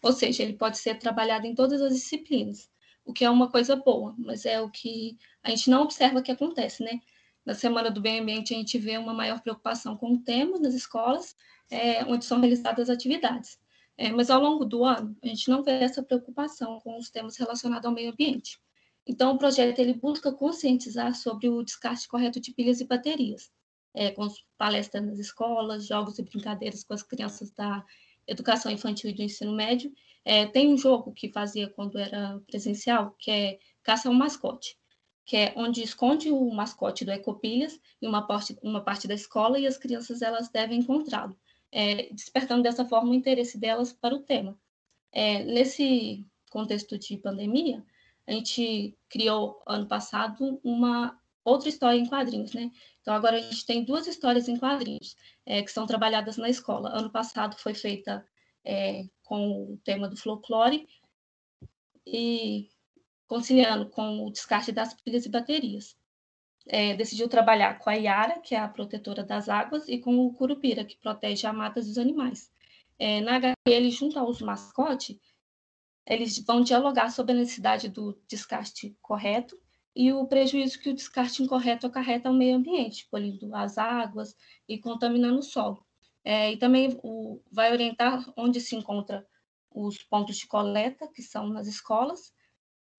ou 0.00 0.14
seja, 0.14 0.42
ele 0.42 0.54
pode 0.54 0.78
ser 0.78 0.98
trabalhado 0.98 1.46
em 1.46 1.54
todas 1.54 1.82
as 1.82 1.92
disciplinas, 1.92 2.70
o 3.06 3.12
que 3.12 3.24
é 3.24 3.30
uma 3.30 3.50
coisa 3.50 3.76
boa, 3.76 4.14
mas 4.18 4.44
é 4.44 4.60
o 4.60 4.68
que 4.68 5.16
a 5.42 5.50
gente 5.50 5.70
não 5.70 5.82
observa 5.82 6.20
que 6.20 6.32
acontece, 6.32 6.82
né? 6.82 7.00
Na 7.44 7.54
Semana 7.54 7.88
do 7.88 8.00
Meio 8.00 8.20
Ambiente, 8.20 8.52
a 8.52 8.56
gente 8.56 8.76
vê 8.76 8.98
uma 8.98 9.14
maior 9.14 9.40
preocupação 9.40 9.96
com 9.96 10.12
o 10.14 10.18
tema 10.18 10.58
nas 10.58 10.74
escolas, 10.74 11.36
é, 11.70 12.04
onde 12.04 12.24
são 12.24 12.40
realizadas 12.40 12.90
atividades. 12.90 13.58
É, 13.96 14.10
mas 14.10 14.28
ao 14.28 14.42
longo 14.42 14.64
do 14.64 14.84
ano, 14.84 15.16
a 15.22 15.28
gente 15.28 15.48
não 15.48 15.62
vê 15.62 15.72
essa 15.72 16.02
preocupação 16.02 16.80
com 16.80 16.98
os 16.98 17.08
temas 17.08 17.36
relacionados 17.36 17.86
ao 17.86 17.94
meio 17.94 18.10
ambiente. 18.10 18.58
Então, 19.06 19.32
o 19.32 19.38
projeto 19.38 19.78
ele 19.78 19.94
busca 19.94 20.32
conscientizar 20.32 21.14
sobre 21.14 21.48
o 21.48 21.62
descarte 21.62 22.08
correto 22.08 22.40
de 22.40 22.52
pilhas 22.52 22.80
e 22.80 22.84
baterias, 22.84 23.50
é, 23.94 24.10
com 24.10 24.26
palestras 24.58 25.06
nas 25.06 25.18
escolas, 25.20 25.86
jogos 25.86 26.18
e 26.18 26.22
brincadeiras 26.22 26.82
com 26.82 26.92
as 26.92 27.04
crianças 27.04 27.52
da 27.52 27.84
educação 28.26 28.70
infantil 28.70 29.10
e 29.10 29.12
do 29.12 29.22
ensino 29.22 29.52
médio, 29.52 29.92
é, 30.24 30.46
tem 30.46 30.72
um 30.72 30.76
jogo 30.76 31.12
que 31.12 31.32
fazia 31.32 31.68
quando 31.68 31.98
era 31.98 32.40
presencial, 32.46 33.14
que 33.18 33.30
é 33.30 33.58
Caça 33.82 34.08
ao 34.08 34.14
Mascote, 34.14 34.76
que 35.24 35.36
é 35.36 35.52
onde 35.56 35.82
esconde 35.82 36.30
o 36.30 36.50
mascote 36.52 37.04
do 37.04 37.10
Ecopilhas 37.10 37.80
em 38.00 38.06
uma 38.06 38.26
parte, 38.26 38.56
uma 38.62 38.80
parte 38.80 39.08
da 39.08 39.14
escola 39.14 39.58
e 39.58 39.66
as 39.66 39.76
crianças 39.76 40.22
elas 40.22 40.48
devem 40.48 40.80
encontrá-lo, 40.80 41.36
é, 41.70 42.12
despertando 42.12 42.62
dessa 42.62 42.84
forma 42.84 43.10
o 43.10 43.14
interesse 43.14 43.58
delas 43.58 43.92
para 43.92 44.14
o 44.14 44.22
tema. 44.22 44.58
É, 45.12 45.44
nesse 45.44 46.24
contexto 46.50 46.98
de 46.98 47.16
pandemia, 47.16 47.84
a 48.26 48.32
gente 48.32 48.96
criou 49.08 49.62
ano 49.66 49.86
passado 49.86 50.60
uma 50.62 51.18
outra 51.44 51.68
história 51.68 51.98
em 51.98 52.06
quadrinhos, 52.06 52.52
né? 52.52 52.70
Então, 53.06 53.14
agora 53.14 53.36
a 53.36 53.40
gente 53.40 53.64
tem 53.64 53.84
duas 53.84 54.08
histórias 54.08 54.48
em 54.48 54.56
quadrinhos 54.56 55.16
é, 55.46 55.62
que 55.62 55.70
são 55.70 55.86
trabalhadas 55.86 56.36
na 56.36 56.48
escola. 56.48 56.90
Ano 56.90 57.08
passado 57.08 57.56
foi 57.56 57.72
feita 57.72 58.26
é, 58.64 59.04
com 59.22 59.74
o 59.74 59.76
tema 59.84 60.08
do 60.08 60.16
folclore 60.16 60.88
e 62.04 62.68
conciliando 63.28 63.88
com 63.90 64.26
o 64.26 64.32
descarte 64.32 64.72
das 64.72 64.92
pilhas 64.92 65.24
e 65.24 65.28
baterias. 65.28 65.96
É, 66.66 66.96
decidiu 66.96 67.28
trabalhar 67.28 67.78
com 67.78 67.88
a 67.88 67.94
Iara, 67.94 68.40
que 68.40 68.56
é 68.56 68.58
a 68.58 68.66
protetora 68.66 69.22
das 69.22 69.48
águas, 69.48 69.86
e 69.86 70.00
com 70.00 70.26
o 70.26 70.34
Curupira, 70.34 70.84
que 70.84 70.96
protege 70.96 71.46
a 71.46 71.52
mata 71.52 71.80
dos 71.80 71.98
animais. 71.98 72.50
É, 72.98 73.20
na 73.20 73.36
HQ, 73.36 73.54
ele, 73.68 73.90
junto 73.92 74.18
aos 74.18 74.42
mascotes, 74.42 75.16
eles 76.04 76.40
vão 76.40 76.60
dialogar 76.60 77.10
sobre 77.10 77.34
a 77.34 77.36
necessidade 77.36 77.88
do 77.88 78.20
descarte 78.26 78.96
correto 79.00 79.56
e 79.96 80.12
o 80.12 80.26
prejuízo 80.26 80.78
que 80.78 80.90
o 80.90 80.94
descarte 80.94 81.42
incorreto 81.42 81.86
acarreta 81.86 82.28
ao 82.28 82.34
meio 82.34 82.56
ambiente, 82.56 83.08
poluindo 83.10 83.54
as 83.56 83.78
águas 83.78 84.36
e 84.68 84.76
contaminando 84.78 85.38
o 85.38 85.42
solo. 85.42 85.82
É, 86.22 86.52
e 86.52 86.58
também 86.58 87.00
o, 87.02 87.40
vai 87.50 87.72
orientar 87.72 88.30
onde 88.36 88.60
se 88.60 88.76
encontra 88.76 89.26
os 89.70 90.02
pontos 90.02 90.36
de 90.36 90.46
coleta, 90.46 91.08
que 91.08 91.22
são 91.22 91.48
nas 91.48 91.66
escolas, 91.66 92.34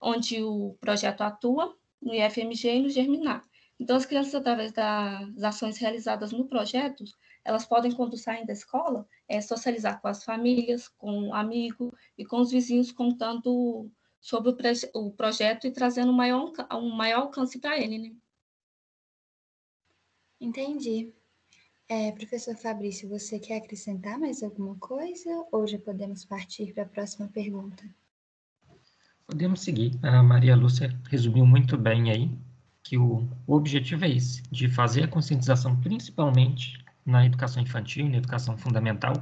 onde 0.00 0.42
o 0.42 0.76
projeto 0.80 1.20
atua, 1.20 1.72
no 2.02 2.12
IFMG 2.12 2.76
e 2.76 2.82
no 2.82 2.88
Germinar. 2.88 3.44
Então, 3.78 3.96
as 3.96 4.04
crianças, 4.04 4.34
através 4.34 4.72
das 4.72 5.42
ações 5.44 5.78
realizadas 5.78 6.32
no 6.32 6.48
projeto, 6.48 7.04
elas 7.44 7.64
podem, 7.64 7.92
quando 7.92 8.16
saem 8.16 8.44
da 8.44 8.52
escola, 8.52 9.06
é, 9.28 9.40
socializar 9.40 10.00
com 10.00 10.08
as 10.08 10.24
famílias, 10.24 10.88
com 10.88 11.32
amigos 11.32 11.92
e 12.16 12.24
com 12.24 12.40
os 12.40 12.50
vizinhos, 12.50 12.90
contando 12.90 13.88
sobre 14.20 14.50
o, 14.50 14.56
o 14.94 15.12
projeto 15.12 15.66
e 15.66 15.70
trazendo 15.70 16.10
um 16.10 16.16
maior, 16.16 16.52
um 16.72 16.90
maior 16.90 17.22
alcance 17.22 17.58
para 17.58 17.78
ele, 17.78 17.98
né? 17.98 18.16
Entendi. 20.40 21.12
É, 21.88 22.12
professor 22.12 22.54
Fabrício, 22.54 23.08
você 23.08 23.38
quer 23.38 23.56
acrescentar 23.56 24.18
mais 24.18 24.42
alguma 24.42 24.76
coisa 24.76 25.30
ou 25.50 25.66
já 25.66 25.78
podemos 25.78 26.24
partir 26.24 26.72
para 26.74 26.82
a 26.82 26.88
próxima 26.88 27.28
pergunta? 27.28 27.82
Podemos 29.26 29.60
seguir. 29.60 29.98
A 30.02 30.22
Maria 30.22 30.54
Lúcia 30.54 30.94
resumiu 31.10 31.46
muito 31.46 31.76
bem 31.76 32.10
aí 32.10 32.30
que 32.82 32.96
o, 32.96 33.28
o 33.46 33.54
objetivo 33.54 34.04
é 34.04 34.10
esse, 34.10 34.42
de 34.50 34.68
fazer 34.68 35.04
a 35.04 35.08
conscientização 35.08 35.78
principalmente 35.80 36.82
na 37.04 37.24
educação 37.24 37.62
infantil 37.62 38.06
e 38.06 38.08
na 38.10 38.18
educação 38.18 38.56
fundamental, 38.56 39.14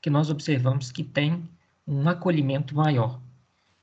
que 0.00 0.10
nós 0.10 0.28
observamos 0.28 0.90
que 0.90 1.04
tem 1.04 1.48
um 1.86 2.08
acolhimento 2.08 2.74
maior. 2.74 3.20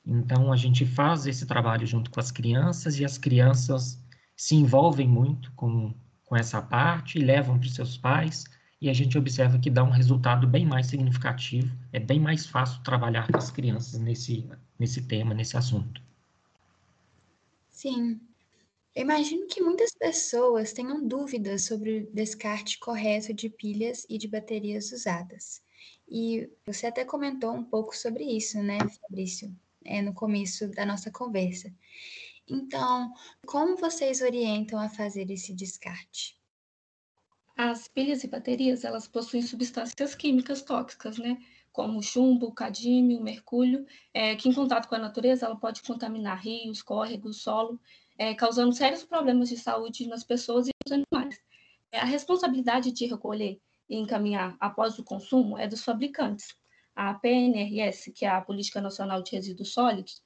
Então, 0.06 0.52
a 0.52 0.56
gente 0.56 0.86
faz 0.86 1.26
esse 1.26 1.46
trabalho 1.46 1.86
junto 1.86 2.10
com 2.10 2.20
as 2.20 2.30
crianças 2.30 2.98
e 2.98 3.04
as 3.04 3.18
crianças 3.18 3.98
se 4.36 4.54
envolvem 4.54 5.06
muito 5.06 5.52
com, 5.52 5.94
com 6.24 6.36
essa 6.36 6.62
parte, 6.62 7.18
levam 7.18 7.58
para 7.58 7.66
os 7.66 7.74
seus 7.74 7.98
pais, 7.98 8.44
e 8.80 8.88
a 8.88 8.92
gente 8.94 9.18
observa 9.18 9.58
que 9.58 9.68
dá 9.68 9.84
um 9.84 9.90
resultado 9.90 10.46
bem 10.46 10.64
mais 10.64 10.86
significativo, 10.86 11.76
é 11.92 12.00
bem 12.00 12.18
mais 12.18 12.46
fácil 12.46 12.82
trabalhar 12.82 13.30
com 13.30 13.36
as 13.36 13.50
crianças 13.50 14.00
nesse, 14.00 14.48
nesse 14.78 15.02
tema, 15.02 15.34
nesse 15.34 15.56
assunto. 15.56 16.02
Sim, 17.68 18.18
eu 18.94 19.02
imagino 19.02 19.46
que 19.46 19.60
muitas 19.60 19.92
pessoas 19.92 20.72
tenham 20.72 21.06
dúvidas 21.06 21.64
sobre 21.64 22.00
o 22.00 22.14
descarte 22.14 22.78
correto 22.78 23.32
de 23.32 23.48
pilhas 23.48 24.06
e 24.08 24.18
de 24.18 24.26
baterias 24.26 24.90
usadas. 24.90 25.62
E 26.08 26.50
você 26.66 26.86
até 26.86 27.04
comentou 27.04 27.52
um 27.52 27.62
pouco 27.62 27.96
sobre 27.96 28.24
isso, 28.24 28.60
né, 28.62 28.78
Fabrício, 29.02 29.54
é, 29.84 30.02
no 30.02 30.14
começo 30.14 30.68
da 30.70 30.84
nossa 30.86 31.10
conversa. 31.10 31.72
Então, 32.48 33.12
como 33.46 33.76
vocês 33.76 34.20
orientam 34.20 34.78
a 34.78 34.88
fazer 34.88 35.30
esse 35.30 35.54
descarte? 35.54 36.38
As 37.56 37.86
pilhas 37.86 38.24
e 38.24 38.28
baterias, 38.28 38.84
elas 38.84 39.06
possuem 39.06 39.42
substâncias 39.42 40.14
químicas 40.14 40.62
tóxicas, 40.62 41.18
né? 41.18 41.38
Como 41.72 42.02
chumbo, 42.02 42.52
cadímio, 42.52 43.22
mercúrio, 43.22 43.86
é, 44.12 44.34
que 44.34 44.48
em 44.48 44.52
contato 44.52 44.88
com 44.88 44.94
a 44.94 44.98
natureza, 44.98 45.46
ela 45.46 45.56
pode 45.56 45.82
contaminar 45.82 46.40
rios, 46.40 46.82
córregos, 46.82 47.42
solo 47.42 47.80
é, 48.20 48.34
causando 48.34 48.74
sérios 48.74 49.02
problemas 49.02 49.48
de 49.48 49.56
saúde 49.56 50.06
nas 50.06 50.22
pessoas 50.22 50.68
e 50.68 50.72
nos 50.84 50.92
animais. 50.92 51.42
É, 51.90 52.00
a 52.00 52.04
responsabilidade 52.04 52.92
de 52.92 53.06
recolher 53.06 53.58
e 53.88 53.96
encaminhar 53.96 54.54
após 54.60 54.98
o 54.98 55.04
consumo 55.04 55.56
é 55.56 55.66
dos 55.66 55.82
fabricantes. 55.82 56.54
A 57.02 57.14
PNRS, 57.14 58.12
que 58.12 58.26
é 58.26 58.28
a 58.28 58.42
Política 58.42 58.78
Nacional 58.78 59.22
de 59.22 59.32
Resíduos 59.32 59.72
Sólidos, 59.72 60.22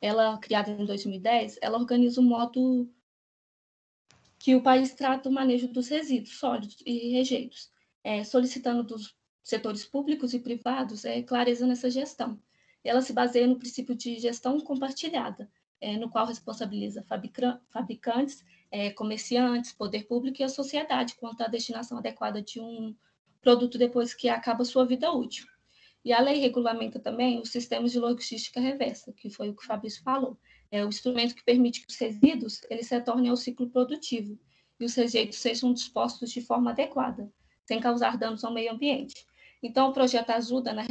ela 0.00 0.36
criada 0.38 0.72
em 0.72 0.84
2010, 0.84 1.56
ela 1.62 1.78
organiza 1.78 2.20
um 2.20 2.24
modo 2.24 2.92
que 4.36 4.56
o 4.56 4.60
país 4.60 4.92
trata 4.92 5.28
o 5.28 5.32
manejo 5.32 5.68
dos 5.68 5.86
resíduos 5.86 6.36
sólidos 6.36 6.82
e 6.84 7.12
rejeitos, 7.12 7.70
é, 8.02 8.24
solicitando 8.24 8.82
dos 8.82 9.14
setores 9.40 9.84
públicos 9.84 10.34
e 10.34 10.40
privados 10.40 11.04
é, 11.04 11.22
clareza 11.22 11.64
nessa 11.64 11.88
gestão. 11.88 12.42
Ela 12.82 13.02
se 13.02 13.12
baseia 13.12 13.46
no 13.46 13.60
princípio 13.60 13.94
de 13.94 14.18
gestão 14.18 14.58
compartilhada, 14.58 15.48
é, 15.80 15.96
no 15.96 16.10
qual 16.10 16.26
responsabiliza 16.26 17.06
fabricantes, 17.70 18.44
é, 18.72 18.90
comerciantes, 18.90 19.72
poder 19.72 20.08
público 20.08 20.42
e 20.42 20.44
a 20.44 20.48
sociedade 20.48 21.14
quanto 21.14 21.42
à 21.42 21.46
destinação 21.46 21.98
adequada 21.98 22.42
de 22.42 22.58
um 22.60 22.96
produto 23.40 23.78
depois 23.78 24.12
que 24.12 24.28
acaba 24.28 24.64
sua 24.64 24.84
vida 24.84 25.12
útil. 25.12 25.46
E 26.06 26.12
a 26.12 26.20
lei 26.20 26.38
regulamenta 26.38 27.00
também 27.00 27.40
os 27.40 27.50
sistemas 27.50 27.90
de 27.90 27.98
logística 27.98 28.60
reversa, 28.60 29.12
que 29.12 29.28
foi 29.28 29.48
o 29.48 29.56
que 29.56 29.64
o 29.64 29.66
Fabrício 29.66 30.04
falou. 30.04 30.38
É 30.70 30.84
o 30.84 30.88
instrumento 30.88 31.34
que 31.34 31.42
permite 31.42 31.80
que 31.80 31.92
os 31.92 31.98
resíduos 31.98 32.60
eles 32.70 32.86
se 32.86 32.94
retornem 32.94 33.28
ao 33.28 33.36
ciclo 33.36 33.68
produtivo 33.68 34.38
e 34.78 34.84
os 34.84 34.94
rejeitos 34.94 35.36
sejam 35.40 35.72
dispostos 35.72 36.30
de 36.30 36.40
forma 36.40 36.70
adequada, 36.70 37.28
sem 37.64 37.80
causar 37.80 38.16
danos 38.16 38.44
ao 38.44 38.54
meio 38.54 38.72
ambiente. 38.72 39.26
Então, 39.60 39.88
o 39.88 39.92
projeto 39.92 40.30
ajuda 40.30 40.72
na 40.72 40.86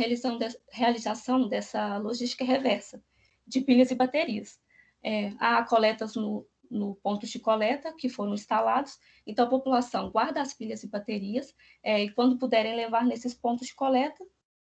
realização 0.70 1.48
dessa 1.48 1.98
logística 1.98 2.44
reversa 2.44 3.02
de 3.48 3.62
pilhas 3.62 3.92
e 3.92 3.96
baterias, 3.96 4.60
é, 5.02 5.32
há 5.40 5.64
coletas 5.64 6.16
no, 6.18 6.46
no 6.70 6.96
ponto 6.96 7.26
de 7.26 7.40
coleta 7.40 7.94
que 7.94 8.10
foram 8.10 8.34
instalados, 8.34 9.00
então 9.26 9.46
a 9.46 9.50
população 9.50 10.10
guarda 10.12 10.42
as 10.42 10.54
pilhas 10.54 10.84
e 10.84 10.90
baterias, 10.90 11.56
é, 11.82 12.04
e 12.04 12.12
quando 12.12 12.38
puderem 12.38 12.76
levar 12.76 13.06
nesses 13.06 13.34
pontos 13.34 13.68
de 13.68 13.76
coleta, 13.76 14.22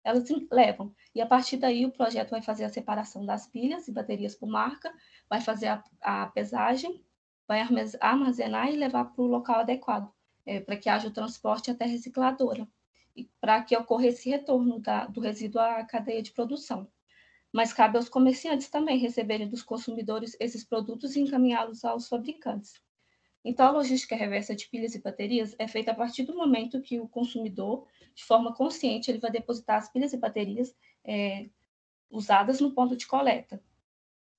elas 0.04 0.28
levam. 0.52 0.94
E 1.14 1.20
a 1.20 1.26
partir 1.26 1.56
daí 1.56 1.86
o 1.86 1.90
projeto 1.90 2.30
vai 2.30 2.42
fazer 2.42 2.64
a 2.64 2.68
separação 2.68 3.24
das 3.24 3.46
pilhas 3.46 3.88
e 3.88 3.92
baterias 3.92 4.34
por 4.34 4.46
marca, 4.46 4.92
vai 5.28 5.40
fazer 5.40 5.68
a, 5.68 5.82
a 6.00 6.26
pesagem, 6.26 7.02
vai 7.48 7.60
armazenar 8.00 8.68
e 8.70 8.76
levar 8.76 9.06
para 9.06 9.22
o 9.22 9.26
local 9.26 9.60
adequado, 9.60 10.12
é, 10.46 10.60
para 10.60 10.76
que 10.76 10.88
haja 10.88 11.08
o 11.08 11.12
transporte 11.12 11.70
até 11.70 11.84
a 11.84 11.88
recicladora, 11.88 12.68
e 13.16 13.24
para 13.40 13.62
que 13.62 13.76
ocorra 13.76 14.06
esse 14.06 14.28
retorno 14.28 14.78
da, 14.78 15.06
do 15.06 15.20
resíduo 15.20 15.60
à 15.60 15.82
cadeia 15.84 16.22
de 16.22 16.32
produção 16.32 16.88
mas 17.54 17.72
cabe 17.72 17.96
aos 17.96 18.08
comerciantes 18.08 18.68
também 18.68 18.98
receberem 18.98 19.48
dos 19.48 19.62
consumidores 19.62 20.36
esses 20.40 20.64
produtos 20.64 21.14
e 21.14 21.20
encaminhá-los 21.20 21.84
aos 21.84 22.08
fabricantes. 22.08 22.82
Então, 23.44 23.68
a 23.68 23.70
logística 23.70 24.16
reversa 24.16 24.56
de 24.56 24.66
pilhas 24.68 24.96
e 24.96 25.00
baterias 25.00 25.54
é 25.56 25.68
feita 25.68 25.92
a 25.92 25.94
partir 25.94 26.24
do 26.24 26.34
momento 26.34 26.80
que 26.80 26.98
o 26.98 27.06
consumidor, 27.06 27.86
de 28.14 28.24
forma 28.24 28.54
consciente, 28.54 29.10
ele 29.10 29.18
vai 29.18 29.30
depositar 29.30 29.76
as 29.76 29.90
pilhas 29.90 30.12
e 30.12 30.16
baterias 30.16 30.74
é, 31.04 31.48
usadas 32.10 32.60
no 32.60 32.72
ponto 32.72 32.96
de 32.96 33.06
coleta. 33.06 33.62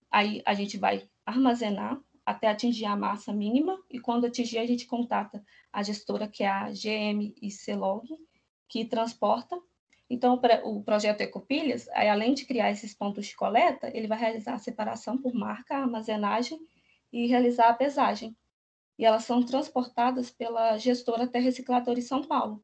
Aí 0.09 0.41
a 0.45 0.53
gente 0.53 0.77
vai 0.77 1.09
armazenar 1.25 2.01
até 2.25 2.47
atingir 2.47 2.85
a 2.85 2.95
massa 2.95 3.33
mínima 3.33 3.77
e 3.89 3.99
quando 3.99 4.25
atingir 4.25 4.57
a 4.57 4.65
gente 4.65 4.88
contata 4.88 5.43
a 5.71 5.83
gestora 5.83 6.27
que 6.27 6.43
é 6.43 6.47
a 6.47 6.71
GM 6.71 7.33
e 7.41 7.51
Celog, 7.51 8.07
que 8.67 8.85
transporta 8.85 9.61
então, 10.09 10.39
o 10.63 10.83
projeto 10.83 11.21
Ecopilhas, 11.21 11.89
além 11.89 12.33
de 12.33 12.45
criar 12.45 12.71
esses 12.71 12.93
pontos 12.93 13.25
de 13.25 13.35
coleta, 13.35 13.89
ele 13.93 14.07
vai 14.07 14.19
realizar 14.19 14.53
a 14.53 14.59
separação 14.59 15.17
por 15.17 15.33
marca, 15.33 15.75
armazenagem 15.75 16.59
e 17.11 17.25
realizar 17.25 17.69
a 17.69 17.73
pesagem. 17.73 18.35
E 18.97 19.05
elas 19.05 19.23
são 19.23 19.43
transportadas 19.43 20.29
pela 20.29 20.77
gestora 20.77 21.27
Terra 21.27 21.45
Recicladora 21.45 21.97
em 21.99 22.03
São 22.03 22.23
Paulo, 22.23 22.63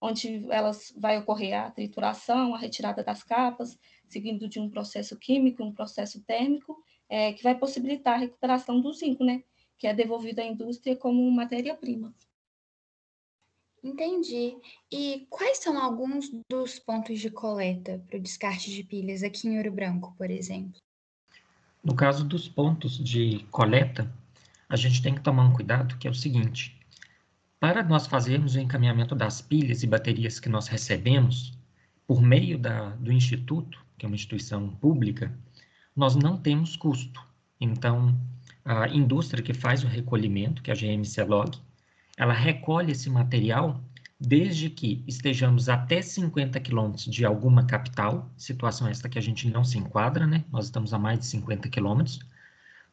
onde 0.00 0.46
elas 0.50 0.92
vai 0.96 1.18
ocorrer 1.18 1.54
a 1.54 1.70
trituração, 1.70 2.54
a 2.54 2.58
retirada 2.58 3.04
das 3.04 3.22
capas, 3.22 3.78
seguindo 4.08 4.48
de 4.48 4.58
um 4.58 4.70
processo 4.70 5.16
químico, 5.18 5.62
um 5.62 5.72
processo 5.72 6.22
térmico, 6.22 6.82
é, 7.08 7.32
que 7.32 7.42
vai 7.42 7.56
possibilitar 7.56 8.14
a 8.14 8.18
recuperação 8.18 8.80
do 8.80 8.92
zinco, 8.92 9.24
né, 9.24 9.42
que 9.76 9.86
é 9.86 9.94
devolvido 9.94 10.40
à 10.40 10.44
indústria 10.44 10.96
como 10.96 11.30
matéria-prima. 11.30 12.14
Entendi. 13.82 14.56
E 14.92 15.26
quais 15.30 15.58
são 15.58 15.82
alguns 15.82 16.30
dos 16.50 16.78
pontos 16.78 17.18
de 17.18 17.30
coleta 17.30 18.02
para 18.06 18.18
o 18.18 18.20
descarte 18.20 18.70
de 18.70 18.84
pilhas 18.84 19.22
aqui 19.22 19.48
em 19.48 19.56
Ouro 19.56 19.72
Branco, 19.72 20.14
por 20.18 20.30
exemplo? 20.30 20.80
No 21.82 21.96
caso 21.96 22.24
dos 22.24 22.46
pontos 22.46 23.02
de 23.02 23.46
coleta, 23.50 24.12
a 24.68 24.76
gente 24.76 25.02
tem 25.02 25.14
que 25.14 25.22
tomar 25.22 25.44
um 25.44 25.54
cuidado 25.54 25.96
que 25.96 26.06
é 26.06 26.10
o 26.10 26.14
seguinte: 26.14 26.78
para 27.60 27.82
nós 27.82 28.06
fazermos 28.06 28.54
o 28.54 28.58
encaminhamento 28.58 29.14
das 29.14 29.42
pilhas 29.42 29.82
e 29.82 29.86
baterias 29.86 30.40
que 30.40 30.48
nós 30.48 30.66
recebemos 30.66 31.52
por 32.06 32.22
meio 32.22 32.58
da, 32.58 32.88
do 32.96 33.12
Instituto, 33.12 33.78
que 33.98 34.06
é 34.06 34.08
uma 34.08 34.16
instituição 34.16 34.70
pública, 34.76 35.30
nós 35.94 36.16
não 36.16 36.38
temos 36.38 36.74
custo. 36.74 37.22
Então, 37.60 38.18
a 38.64 38.88
indústria 38.88 39.42
que 39.42 39.52
faz 39.52 39.84
o 39.84 39.86
recolhimento, 39.86 40.62
que 40.62 40.70
é 40.70 40.74
a 40.74 40.76
GMC 40.76 41.22
Log, 41.24 41.58
ela 42.16 42.32
recolhe 42.32 42.92
esse 42.92 43.10
material 43.10 43.78
desde 44.18 44.70
que 44.70 45.04
estejamos 45.06 45.68
até 45.68 46.00
50 46.00 46.58
quilômetros 46.60 47.04
de 47.04 47.24
alguma 47.24 47.64
capital, 47.64 48.30
situação 48.36 48.88
esta 48.88 49.08
que 49.08 49.18
a 49.18 49.22
gente 49.22 49.48
não 49.48 49.64
se 49.64 49.78
enquadra, 49.78 50.26
né? 50.26 50.44
Nós 50.50 50.66
estamos 50.66 50.92
a 50.94 50.98
mais 50.98 51.20
de 51.20 51.26
50 51.26 51.68
quilômetros, 51.68 52.20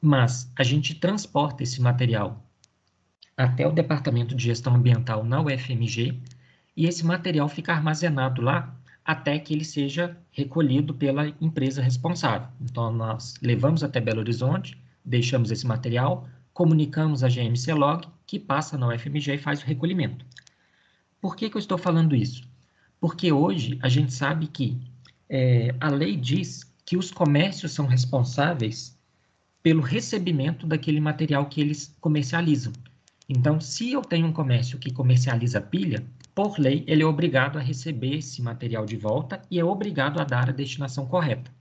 mas 0.02 0.52
a 0.58 0.64
gente 0.64 0.96
transporta 0.96 1.64
esse 1.64 1.82
material 1.82 2.47
até 3.38 3.68
o 3.68 3.72
Departamento 3.72 4.36
de 4.36 4.44
Gestão 4.46 4.74
Ambiental 4.74 5.24
na 5.24 5.40
UFMG 5.40 6.20
e 6.76 6.88
esse 6.88 7.06
material 7.06 7.48
fica 7.48 7.72
armazenado 7.72 8.42
lá 8.42 8.76
até 9.06 9.40
que 9.40 9.54
ele 9.54 9.64
seja 9.64 10.18
recolhido 10.32 10.94
pela 10.94 11.28
empresa 11.40 11.82
responsável. 11.82 12.48
Então, 12.60 12.92
nós 12.92 13.36
levamos 13.42 13.84
até 13.84 14.02
Belo 14.02 14.20
Horizonte, 14.20 14.78
deixamos 15.06 15.52
esse 15.52 15.66
material, 15.66 16.28
comunicamos 16.54 17.24
a 17.24 17.30
GMC 17.30 17.74
Log, 17.74 18.08
que 18.26 18.40
passa 18.40 18.78
na 18.78 18.88
UFMG 18.90 19.36
e 19.36 19.38
faz 19.38 19.62
o 19.62 19.66
recolhimento. 19.66 20.26
Por 21.22 21.36
que, 21.36 21.50
que 21.50 21.56
eu 21.56 21.60
estou 21.60 21.78
falando 21.78 22.16
isso? 22.16 22.44
Porque 23.00 23.32
hoje 23.32 23.80
a 23.82 23.88
gente 23.88 24.12
sabe 24.12 24.48
que 24.48 24.78
é, 25.30 25.74
a 25.80 25.90
lei 25.90 26.18
diz 26.18 26.64
que 26.86 26.98
os 26.98 27.12
comércios 27.12 27.72
são 27.72 27.86
responsáveis 27.86 28.98
pelo 29.64 29.82
recebimento 29.82 30.66
daquele 30.66 31.00
material 31.00 31.46
que 31.46 31.62
eles 31.62 31.96
comercializam. 32.02 32.74
Então, 33.30 33.60
se 33.60 33.92
eu 33.92 34.02
tenho 34.02 34.28
um 34.28 34.32
comércio 34.32 34.80
que 34.80 34.94
comercializa 34.94 35.60
pilha, 35.60 36.06
por 36.34 36.58
lei, 36.58 36.84
ele 36.88 37.04
é 37.04 37.06
obrigado 37.06 37.58
a 37.58 37.62
receber 37.62 38.18
esse 38.18 38.42
material 38.42 38.86
de 38.86 38.96
volta 38.96 39.42
e 39.52 39.60
é 39.60 39.66
obrigado 39.66 40.20
a 40.20 40.24
dar 40.24 40.50
a 40.50 40.54
destinação 40.54 41.06
correta. 41.06 41.52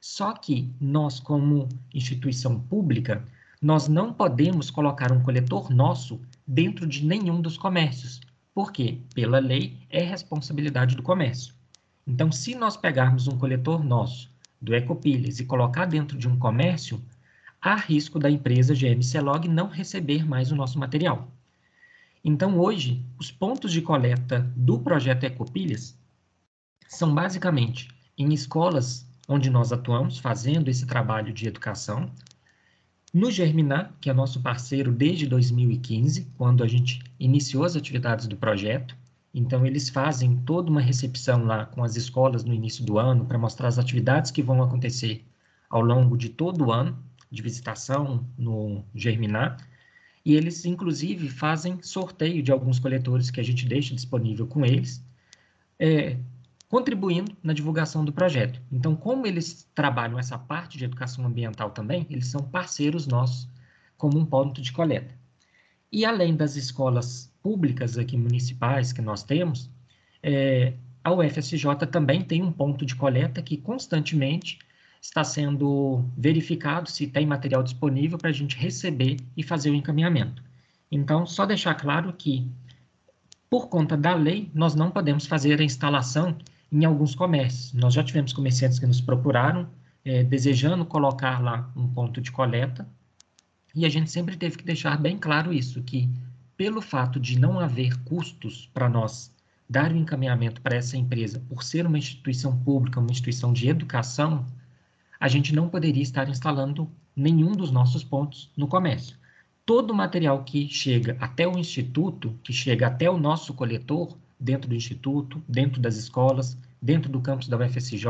Só 0.00 0.32
que 0.32 0.72
nós, 0.80 1.20
como 1.20 1.68
instituição 1.94 2.58
pública, 2.58 3.24
nós 3.62 3.88
não 3.88 4.12
podemos 4.12 4.70
colocar 4.70 5.12
um 5.12 5.22
coletor 5.22 5.70
nosso 5.70 6.20
dentro 6.46 6.86
de 6.86 7.04
nenhum 7.04 7.40
dos 7.40 7.56
comércios, 7.56 8.20
porque, 8.54 9.00
pela 9.14 9.38
lei, 9.38 9.76
é 9.90 10.02
responsabilidade 10.02 10.96
do 10.96 11.02
comércio. 11.02 11.54
Então, 12.06 12.32
se 12.32 12.54
nós 12.54 12.76
pegarmos 12.76 13.28
um 13.28 13.38
coletor 13.38 13.84
nosso, 13.84 14.30
do 14.60 14.74
Ecopilhas, 14.74 15.38
e 15.40 15.44
colocar 15.44 15.84
dentro 15.84 16.16
de 16.16 16.26
um 16.26 16.38
comércio, 16.38 17.02
há 17.66 17.74
risco 17.74 18.16
da 18.20 18.30
empresa 18.30 18.76
GMC 18.76 19.20
Log 19.20 19.48
não 19.48 19.66
receber 19.66 20.24
mais 20.24 20.52
o 20.52 20.54
nosso 20.54 20.78
material. 20.78 21.32
Então, 22.24 22.60
hoje, 22.60 23.04
os 23.18 23.32
pontos 23.32 23.72
de 23.72 23.82
coleta 23.82 24.48
do 24.54 24.78
projeto 24.78 25.24
Ecopilhas 25.24 25.98
são 26.86 27.12
basicamente 27.12 27.88
em 28.16 28.32
escolas 28.32 29.04
onde 29.28 29.50
nós 29.50 29.72
atuamos, 29.72 30.18
fazendo 30.18 30.68
esse 30.68 30.86
trabalho 30.86 31.32
de 31.32 31.48
educação, 31.48 32.08
no 33.12 33.32
Germinar, 33.32 33.92
que 34.00 34.08
é 34.08 34.12
nosso 34.12 34.40
parceiro 34.40 34.92
desde 34.92 35.26
2015, 35.26 36.28
quando 36.36 36.62
a 36.62 36.68
gente 36.68 37.02
iniciou 37.18 37.64
as 37.64 37.74
atividades 37.74 38.28
do 38.28 38.36
projeto, 38.36 38.96
então 39.34 39.66
eles 39.66 39.88
fazem 39.88 40.36
toda 40.46 40.70
uma 40.70 40.80
recepção 40.80 41.44
lá 41.44 41.66
com 41.66 41.82
as 41.82 41.96
escolas 41.96 42.44
no 42.44 42.54
início 42.54 42.84
do 42.84 42.96
ano 42.96 43.24
para 43.24 43.36
mostrar 43.36 43.66
as 43.66 43.78
atividades 43.78 44.30
que 44.30 44.42
vão 44.42 44.62
acontecer 44.62 45.24
ao 45.68 45.80
longo 45.80 46.16
de 46.16 46.28
todo 46.28 46.66
o 46.66 46.72
ano 46.72 46.96
de 47.30 47.42
visitação 47.42 48.26
no 48.36 48.84
Germinar. 48.94 49.56
E 50.24 50.34
eles, 50.34 50.64
inclusive, 50.64 51.28
fazem 51.28 51.80
sorteio 51.82 52.42
de 52.42 52.50
alguns 52.50 52.78
coletores 52.78 53.30
que 53.30 53.40
a 53.40 53.44
gente 53.44 53.66
deixa 53.66 53.94
disponível 53.94 54.46
com 54.46 54.64
eles, 54.64 55.04
é, 55.78 56.16
contribuindo 56.68 57.36
na 57.42 57.52
divulgação 57.52 58.04
do 58.04 58.12
projeto. 58.12 58.60
Então, 58.72 58.96
como 58.96 59.26
eles 59.26 59.68
trabalham 59.74 60.18
essa 60.18 60.36
parte 60.36 60.76
de 60.76 60.84
educação 60.84 61.24
ambiental 61.24 61.70
também, 61.70 62.06
eles 62.10 62.26
são 62.26 62.40
parceiros 62.40 63.06
nossos 63.06 63.48
como 63.96 64.18
um 64.18 64.26
ponto 64.26 64.60
de 64.60 64.72
coleta. 64.72 65.14
E 65.92 66.04
além 66.04 66.34
das 66.34 66.56
escolas 66.56 67.32
públicas 67.42 67.96
aqui 67.96 68.16
municipais 68.16 68.92
que 68.92 69.00
nós 69.00 69.22
temos, 69.22 69.70
é, 70.22 70.74
a 71.04 71.12
UFSJ 71.12 71.86
também 71.90 72.22
tem 72.22 72.42
um 72.42 72.50
ponto 72.50 72.84
de 72.84 72.96
coleta 72.96 73.40
que 73.40 73.56
constantemente 73.56 74.58
está 75.06 75.24
sendo 75.24 76.04
verificado 76.16 76.90
se 76.90 77.06
tem 77.06 77.26
material 77.26 77.62
disponível 77.62 78.18
para 78.18 78.30
a 78.30 78.32
gente 78.32 78.56
receber 78.56 79.16
e 79.36 79.42
fazer 79.42 79.70
o 79.70 79.74
encaminhamento. 79.74 80.42
Então, 80.90 81.26
só 81.26 81.46
deixar 81.46 81.74
claro 81.74 82.12
que, 82.12 82.48
por 83.48 83.68
conta 83.68 83.96
da 83.96 84.14
lei, 84.14 84.50
nós 84.54 84.74
não 84.74 84.90
podemos 84.90 85.26
fazer 85.26 85.60
a 85.60 85.64
instalação 85.64 86.36
em 86.70 86.84
alguns 86.84 87.14
comércios. 87.14 87.72
Nós 87.72 87.94
já 87.94 88.02
tivemos 88.02 88.32
comerciantes 88.32 88.78
que 88.78 88.86
nos 88.86 89.00
procuraram 89.00 89.68
é, 90.04 90.22
desejando 90.22 90.84
colocar 90.84 91.42
lá 91.42 91.70
um 91.74 91.88
ponto 91.88 92.20
de 92.20 92.30
coleta, 92.30 92.86
e 93.74 93.84
a 93.84 93.88
gente 93.88 94.10
sempre 94.10 94.36
teve 94.36 94.56
que 94.56 94.64
deixar 94.64 94.96
bem 94.96 95.18
claro 95.18 95.52
isso, 95.52 95.82
que 95.82 96.08
pelo 96.56 96.80
fato 96.80 97.20
de 97.20 97.38
não 97.38 97.60
haver 97.60 97.96
custos 98.04 98.70
para 98.72 98.88
nós 98.88 99.34
dar 99.68 99.92
o 99.92 99.96
encaminhamento 99.96 100.62
para 100.62 100.76
essa 100.76 100.96
empresa, 100.96 101.42
por 101.48 101.62
ser 101.62 101.86
uma 101.86 101.98
instituição 101.98 102.56
pública, 102.60 103.00
uma 103.00 103.10
instituição 103.10 103.52
de 103.52 103.68
educação, 103.68 104.46
a 105.18 105.28
gente 105.28 105.54
não 105.54 105.68
poderia 105.68 106.02
estar 106.02 106.28
instalando 106.28 106.90
nenhum 107.14 107.52
dos 107.52 107.70
nossos 107.70 108.04
pontos 108.04 108.50
no 108.56 108.68
comércio. 108.68 109.16
Todo 109.64 109.90
o 109.90 109.94
material 109.94 110.44
que 110.44 110.68
chega 110.68 111.16
até 111.20 111.46
o 111.46 111.58
instituto, 111.58 112.38
que 112.42 112.52
chega 112.52 112.86
até 112.86 113.10
o 113.10 113.18
nosso 113.18 113.54
coletor, 113.54 114.16
dentro 114.38 114.68
do 114.68 114.74
instituto, 114.74 115.42
dentro 115.48 115.80
das 115.80 115.96
escolas, 115.96 116.56
dentro 116.80 117.10
do 117.10 117.20
campus 117.20 117.48
da 117.48 117.56
UFSJ 117.56 118.06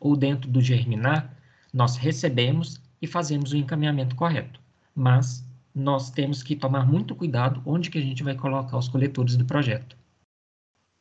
ou 0.00 0.16
dentro 0.16 0.50
do 0.50 0.60
Germinar, 0.60 1.34
nós 1.72 1.96
recebemos 1.96 2.80
e 3.00 3.06
fazemos 3.06 3.52
o 3.52 3.56
encaminhamento 3.56 4.14
correto. 4.14 4.60
Mas 4.94 5.46
nós 5.74 6.10
temos 6.10 6.42
que 6.42 6.54
tomar 6.54 6.86
muito 6.86 7.14
cuidado 7.14 7.62
onde 7.64 7.90
que 7.90 7.98
a 7.98 8.02
gente 8.02 8.22
vai 8.22 8.34
colocar 8.34 8.76
os 8.76 8.88
coletores 8.88 9.36
do 9.36 9.44
projeto. 9.44 9.96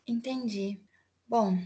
Entendi. 0.08 0.80
Bom, 1.28 1.58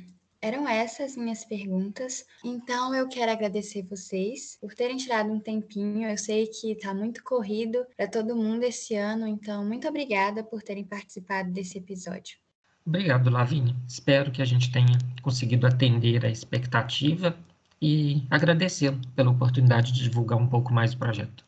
eram 0.42 0.68
essas 0.68 1.16
minhas 1.16 1.44
perguntas. 1.44 2.26
Então 2.44 2.94
eu 2.94 3.08
quero 3.08 3.32
agradecer 3.32 3.84
vocês 3.84 4.58
por 4.60 4.74
terem 4.74 4.98
tirado 4.98 5.32
um 5.32 5.40
tempinho. 5.40 6.10
Eu 6.10 6.18
sei 6.18 6.48
que 6.48 6.72
está 6.72 6.94
muito 6.94 7.24
corrido 7.24 7.86
para 7.96 8.08
todo 8.08 8.36
mundo 8.36 8.64
esse 8.64 8.96
ano, 8.96 9.28
então 9.28 9.66
muito 9.66 9.88
obrigada 9.88 10.44
por 10.44 10.62
terem 10.62 10.84
participado 10.84 11.52
desse 11.52 11.78
episódio. 11.78 12.38
Obrigado, 12.86 13.30
Lavínia. 13.30 13.76
Espero 13.88 14.32
que 14.32 14.42
a 14.42 14.46
gente 14.46 14.72
tenha 14.72 14.98
conseguido 15.22 15.68
atender 15.68 16.26
a 16.26 16.30
expectativa 16.30 17.38
e 17.82 18.24
agradecê-lo 18.30 19.00
pela 19.16 19.30
oportunidade 19.30 19.92
de 19.92 20.04
divulgar 20.04 20.40
um 20.40 20.48
pouco 20.48 20.74
mais 20.74 20.94
o 20.94 20.98
projeto. 20.98 21.46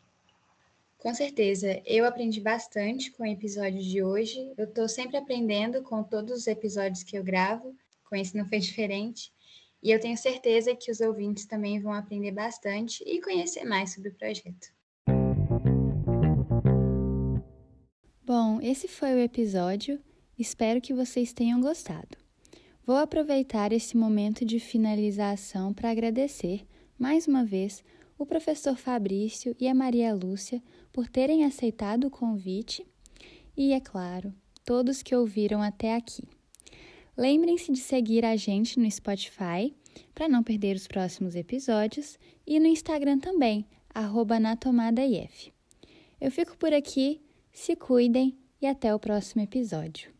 Com 0.98 1.14
certeza, 1.14 1.80
eu 1.86 2.04
aprendi 2.04 2.42
bastante 2.42 3.10
com 3.12 3.22
o 3.22 3.26
episódio 3.26 3.82
de 3.82 4.02
hoje. 4.02 4.52
Eu 4.58 4.66
estou 4.66 4.86
sempre 4.86 5.16
aprendendo 5.16 5.82
com 5.82 6.02
todos 6.02 6.40
os 6.40 6.46
episódios 6.46 7.02
que 7.02 7.16
eu 7.16 7.24
gravo, 7.24 7.74
com 8.10 8.16
esse 8.16 8.36
não 8.36 8.46
foi 8.46 8.58
diferente. 8.58 9.32
E 9.82 9.90
eu 9.90 10.00
tenho 10.00 10.18
certeza 10.18 10.76
que 10.76 10.90
os 10.90 11.00
ouvintes 11.00 11.46
também 11.46 11.80
vão 11.80 11.92
aprender 11.94 12.32
bastante 12.32 13.02
e 13.06 13.22
conhecer 13.22 13.64
mais 13.64 13.94
sobre 13.94 14.10
o 14.10 14.14
projeto. 14.14 14.68
Bom, 18.22 18.60
esse 18.60 18.86
foi 18.86 19.14
o 19.14 19.18
episódio. 19.18 19.98
Espero 20.38 20.80
que 20.80 20.92
vocês 20.92 21.32
tenham 21.32 21.60
gostado. 21.60 22.18
Vou 22.84 22.96
aproveitar 22.96 23.72
esse 23.72 23.96
momento 23.96 24.44
de 24.44 24.58
finalização 24.58 25.72
para 25.72 25.90
agradecer, 25.90 26.66
mais 26.98 27.26
uma 27.26 27.44
vez, 27.44 27.82
o 28.18 28.26
professor 28.26 28.76
Fabrício 28.76 29.56
e 29.58 29.66
a 29.66 29.74
Maria 29.74 30.14
Lúcia 30.14 30.62
por 30.92 31.08
terem 31.08 31.44
aceitado 31.44 32.06
o 32.06 32.10
convite 32.10 32.86
e, 33.56 33.72
é 33.72 33.80
claro, 33.80 34.34
todos 34.64 35.02
que 35.02 35.14
ouviram 35.14 35.62
até 35.62 35.94
aqui. 35.94 36.28
Lembrem-se 37.16 37.72
de 37.72 37.78
seguir 37.78 38.24
a 38.24 38.36
gente 38.36 38.78
no 38.78 38.90
Spotify 38.90 39.74
para 40.14 40.28
não 40.28 40.42
perder 40.42 40.76
os 40.76 40.86
próximos 40.86 41.34
episódios 41.34 42.18
e 42.46 42.58
no 42.60 42.66
Instagram 42.66 43.18
também, 43.18 43.66
arroba 43.94 44.36
Eu 46.20 46.30
fico 46.30 46.56
por 46.56 46.72
aqui, 46.72 47.20
se 47.52 47.74
cuidem 47.76 48.36
e 48.60 48.66
até 48.66 48.94
o 48.94 48.98
próximo 48.98 49.42
episódio. 49.42 50.12